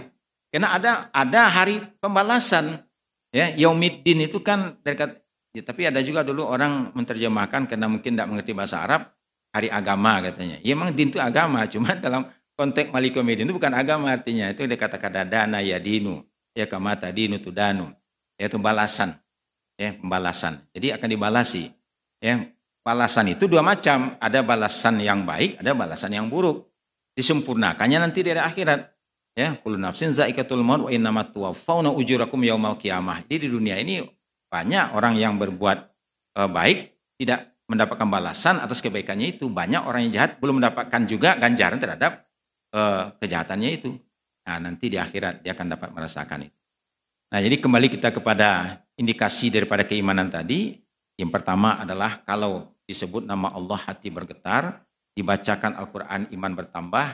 Karena 0.50 0.76
ada 0.76 0.92
ada 1.14 1.42
hari 1.48 1.80
pembalasan. 2.02 2.84
Ya, 3.30 3.54
Yaumiddin 3.54 4.26
itu 4.26 4.42
kan 4.42 4.82
dekat 4.82 5.22
ya, 5.54 5.62
tapi 5.62 5.86
ada 5.86 6.02
juga 6.02 6.26
dulu 6.26 6.50
orang 6.50 6.90
menerjemahkan 6.98 7.70
karena 7.70 7.86
mungkin 7.86 8.18
tidak 8.18 8.26
mengerti 8.26 8.58
bahasa 8.58 8.82
Arab, 8.82 9.14
hari 9.54 9.70
agama 9.70 10.18
katanya. 10.26 10.58
Ya 10.66 10.74
memang 10.74 10.98
din 10.98 11.14
itu 11.14 11.22
agama, 11.22 11.62
cuma 11.74 11.94
dalam 11.94 12.26
konteks 12.58 12.90
Malik 12.90 13.14
Yomidin 13.22 13.46
itu 13.46 13.54
bukan 13.54 13.78
agama 13.78 14.10
artinya. 14.10 14.50
Itu 14.50 14.66
ada 14.66 14.74
kata-kata 14.74 15.30
dana 15.30 15.62
ya 15.62 15.78
dinu 15.78 16.26
ya 16.60 16.66
kamata 16.68 17.08
dinu 17.14 17.38
tudanu 17.40 17.88
yaitu 18.36 18.60
balasan 18.60 19.16
ya 19.80 19.96
pembalasan 19.96 20.60
jadi 20.76 21.00
akan 21.00 21.08
dibalasi 21.08 21.72
ya 22.20 22.44
balasan 22.84 23.34
itu 23.34 23.46
dua 23.46 23.64
macam. 23.64 24.16
Ada 24.20 24.44
balasan 24.44 25.00
yang 25.04 25.24
baik 25.24 25.60
ada 25.60 25.76
balasan 25.76 26.16
yang 26.16 26.28
buruk. 26.28 26.68
Disempurnakannya 27.14 28.10
nanti 28.10 28.24
dari 28.24 28.40
akhirat. 28.40 28.90
Ya 29.38 29.56
kullu 29.56 29.80
nafsin 29.80 30.12
zaikatul 30.12 30.66
maut 30.66 30.88
wa 30.88 30.92
innamat 30.92 31.32
tuwaffawna 31.32 31.94
ujurakum 31.96 32.44
yaumal 32.44 32.76
qiyamah 32.76 33.24
jadi 33.24 33.48
di 33.48 33.50
dunia 33.56 33.80
ini 33.80 34.04
banyak 34.52 34.92
orang 34.92 35.16
yang 35.16 35.40
berbuat 35.40 35.78
eh, 36.36 36.50
baik 36.50 36.78
tidak 37.16 37.50
mendapatkan 37.70 38.10
balasan 38.10 38.58
atas 38.58 38.82
kebaikannya 38.82 39.38
itu. 39.38 39.46
Banyak 39.48 39.86
orang 39.86 40.10
yang 40.10 40.12
jahat 40.18 40.42
belum 40.42 40.60
mendapatkan 40.60 41.06
juga 41.06 41.38
ganjaran 41.38 41.78
terhadap 41.78 42.26
uh, 42.74 43.14
kejahatannya 43.22 43.70
itu. 43.78 43.94
Nah, 44.50 44.58
nanti 44.58 44.90
di 44.90 44.98
akhirat 44.98 45.46
dia 45.46 45.54
akan 45.54 45.78
dapat 45.78 45.94
merasakan 45.94 46.50
itu. 46.50 46.58
Nah, 47.30 47.40
jadi 47.46 47.62
kembali 47.62 47.88
kita 47.94 48.10
kepada 48.10 48.82
indikasi 48.98 49.54
daripada 49.54 49.86
keimanan 49.86 50.34
tadi. 50.34 50.82
Yang 51.20 51.36
pertama 51.36 51.76
adalah 51.76 52.24
kalau 52.24 52.72
disebut 52.88 53.28
nama 53.28 53.52
Allah 53.52 53.76
hati 53.76 54.08
bergetar, 54.08 54.88
dibacakan 55.12 55.76
Al-Quran 55.76 56.32
iman 56.32 56.54
bertambah, 56.56 57.08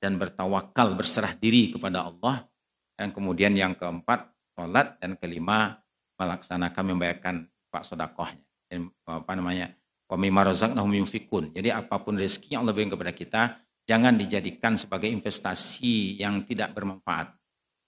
dan 0.00 0.16
bertawakal 0.16 0.96
berserah 0.96 1.36
diri 1.36 1.68
kepada 1.68 2.08
Allah. 2.08 2.48
Dan 2.96 3.12
kemudian 3.12 3.52
yang 3.52 3.76
keempat, 3.76 4.32
sholat. 4.56 4.96
Dan 4.96 5.20
kelima, 5.20 5.76
melaksanakan 6.16 6.96
membayarkan 6.96 7.34
pak 7.68 7.84
sodakohnya. 7.84 8.40
Dan 8.64 8.88
apa 9.04 9.32
namanya, 9.36 9.76
wa 10.08 10.16
mimma 10.16 10.48
razaqnahum 10.48 11.04
yunfikun. 11.04 11.52
Jadi 11.52 11.68
apa 11.68 12.00
pun 12.00 12.16
rezeki 12.16 12.56
yang 12.56 12.64
berikan 12.64 12.96
kepada 12.96 13.12
kita, 13.12 13.42
jangan 13.84 14.16
dijadikan 14.16 14.80
sebagai 14.80 15.12
investasi 15.12 16.16
yang 16.16 16.40
tidak 16.48 16.72
bermanfaat. 16.72 17.36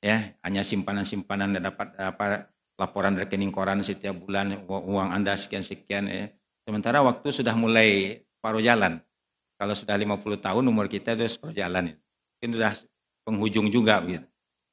Ya, 0.05 0.37
hanya 0.45 0.67
simpanan-simpanan 0.67 1.63
dapat 1.63 1.97
apa 1.97 2.52
laporan 2.81 3.15
rekening 3.17 3.53
koran 3.53 3.81
setiap 3.85 4.17
bulan 4.17 4.65
uang 4.69 5.09
Anda 5.13 5.37
sekian-sekian 5.37 6.05
ya. 6.09 6.31
Sementara 6.63 7.03
waktu 7.03 7.29
sudah 7.35 7.53
mulai 7.59 8.23
separuh 8.39 8.63
jalan. 8.63 9.03
Kalau 9.59 9.75
sudah 9.79 9.95
50 9.95 10.43
tahun 10.43 10.65
umur 10.67 10.91
kita 10.91 11.15
itu 11.15 11.27
separuh 11.27 11.55
jalan. 11.55 11.93
Ya. 11.93 11.97
Mungkin 12.39 12.51
sudah 12.59 12.73
penghujung 13.23 13.67
juga 13.71 14.03
begitu. 14.03 14.27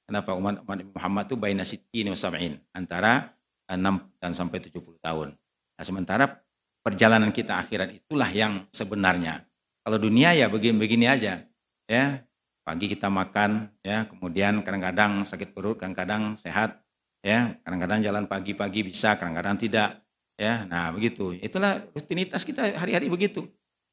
Kenapa 0.09 0.33
umat, 0.33 0.65
umat 0.65 0.77
Muhammad 0.89 1.23
itu 1.29 1.35
baina 1.37 1.61
sittin 1.61 2.09
sab'in 2.17 2.57
antara 2.73 3.37
6 3.69 3.77
dan 4.17 4.33
sampai 4.33 4.57
70 4.57 4.97
tahun. 4.97 5.37
Nah, 5.77 5.83
sementara 5.85 6.25
perjalanan 6.81 7.29
kita 7.29 7.61
akhirat 7.61 7.93
itulah 7.93 8.25
yang 8.33 8.65
sebenarnya 8.73 9.45
kalau 9.89 9.97
dunia 9.97 10.37
ya 10.37 10.45
begini-begini 10.51 11.09
aja. 11.09 11.45
Ya, 11.89 12.21
pagi 12.61 12.85
kita 12.85 13.09
makan, 13.09 13.73
ya, 13.81 14.05
kemudian 14.05 14.61
kadang-kadang 14.61 15.25
sakit 15.25 15.57
perut, 15.57 15.81
kadang-kadang 15.81 16.37
sehat, 16.37 16.77
ya, 17.23 17.55
kadang-kadang 17.63 17.99
jalan 18.03 18.23
pagi-pagi 18.25 18.87
bisa, 18.87 19.15
kadang-kadang 19.15 19.55
tidak, 19.59 20.03
ya. 20.39 20.63
Nah, 20.67 20.91
begitu. 20.95 21.35
Itulah 21.39 21.83
rutinitas 21.91 22.43
kita 22.47 22.75
hari-hari 22.79 23.07
begitu. 23.11 23.47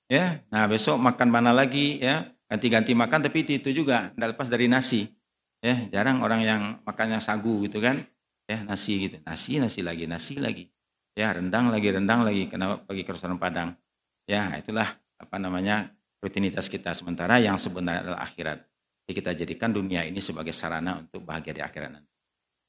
Ya. 0.06 0.42
Nah, 0.50 0.70
besok 0.70 0.98
makan 1.02 1.28
mana 1.30 1.50
lagi, 1.50 1.98
ya. 1.98 2.30
Ganti-ganti 2.46 2.94
makan 2.94 3.26
tapi 3.26 3.42
itu, 3.42 3.70
juga 3.74 4.14
tidak 4.14 4.38
lepas 4.38 4.46
dari 4.46 4.70
nasi. 4.70 5.10
Ya, 5.58 5.82
jarang 5.90 6.22
orang 6.22 6.46
yang 6.46 6.62
makannya 6.86 7.18
sagu 7.18 7.58
gitu 7.66 7.82
kan. 7.82 8.06
Ya, 8.46 8.62
nasi 8.62 9.10
gitu. 9.10 9.16
Nasi, 9.26 9.58
nasi 9.58 9.82
lagi, 9.82 10.06
nasi 10.06 10.38
lagi. 10.38 10.70
Ya, 11.18 11.34
rendang 11.34 11.72
lagi, 11.74 11.90
rendang 11.90 12.22
lagi. 12.22 12.46
Kenapa 12.46 12.86
pagi 12.86 13.02
ke 13.02 13.10
restoran 13.10 13.40
Padang? 13.40 13.74
Ya, 14.30 14.54
itulah 14.54 14.86
apa 15.16 15.36
namanya 15.40 15.90
rutinitas 16.22 16.68
kita 16.70 16.94
sementara 16.94 17.42
yang 17.42 17.58
sebenarnya 17.58 18.06
adalah 18.06 18.20
akhirat. 18.22 18.58
Jadi 19.06 19.12
kita 19.14 19.30
jadikan 19.34 19.70
dunia 19.70 20.02
ini 20.02 20.18
sebagai 20.18 20.50
sarana 20.50 20.98
untuk 21.02 21.22
bahagia 21.22 21.54
di 21.54 21.62
akhirat 21.62 21.90
nanti. 21.94 22.15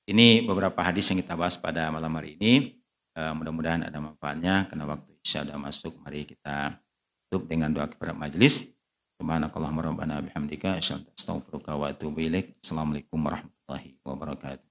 Ini 0.08 0.48
beberapa 0.48 0.80
hadis 0.80 1.12
yang 1.12 1.20
kita 1.20 1.36
bahas 1.36 1.60
pada 1.60 1.92
malam 1.92 2.08
hari 2.16 2.40
ini. 2.40 2.80
Uh, 3.12 3.36
mudah-mudahan 3.36 3.84
ada 3.84 4.00
manfaatnya 4.00 4.64
karena 4.72 4.88
waktu 4.88 5.12
isya 5.20 5.44
sudah 5.44 5.60
masuk. 5.60 6.00
Mari 6.00 6.24
kita 6.24 6.80
tutup 7.28 7.44
dengan 7.52 7.76
doa 7.76 7.92
kepada 7.92 8.16
majelis. 8.16 8.64
Subhanakallahumma 9.20 9.84
rabbana 9.84 10.24
bihamdika 10.24 10.80
asyhadu 10.80 11.04
an 11.04 11.04
la 11.04 11.12
ilaha 11.12 11.12
illa 11.12 11.12
anta 11.12 11.12
astaghfiruka 11.20 11.72
wa 11.76 11.86
atubu 11.92 12.20
ilaik. 12.24 12.56
Assalamualaikum 12.64 13.20
warahmatullahi 13.20 13.90
wabarakatuh. 14.08 14.67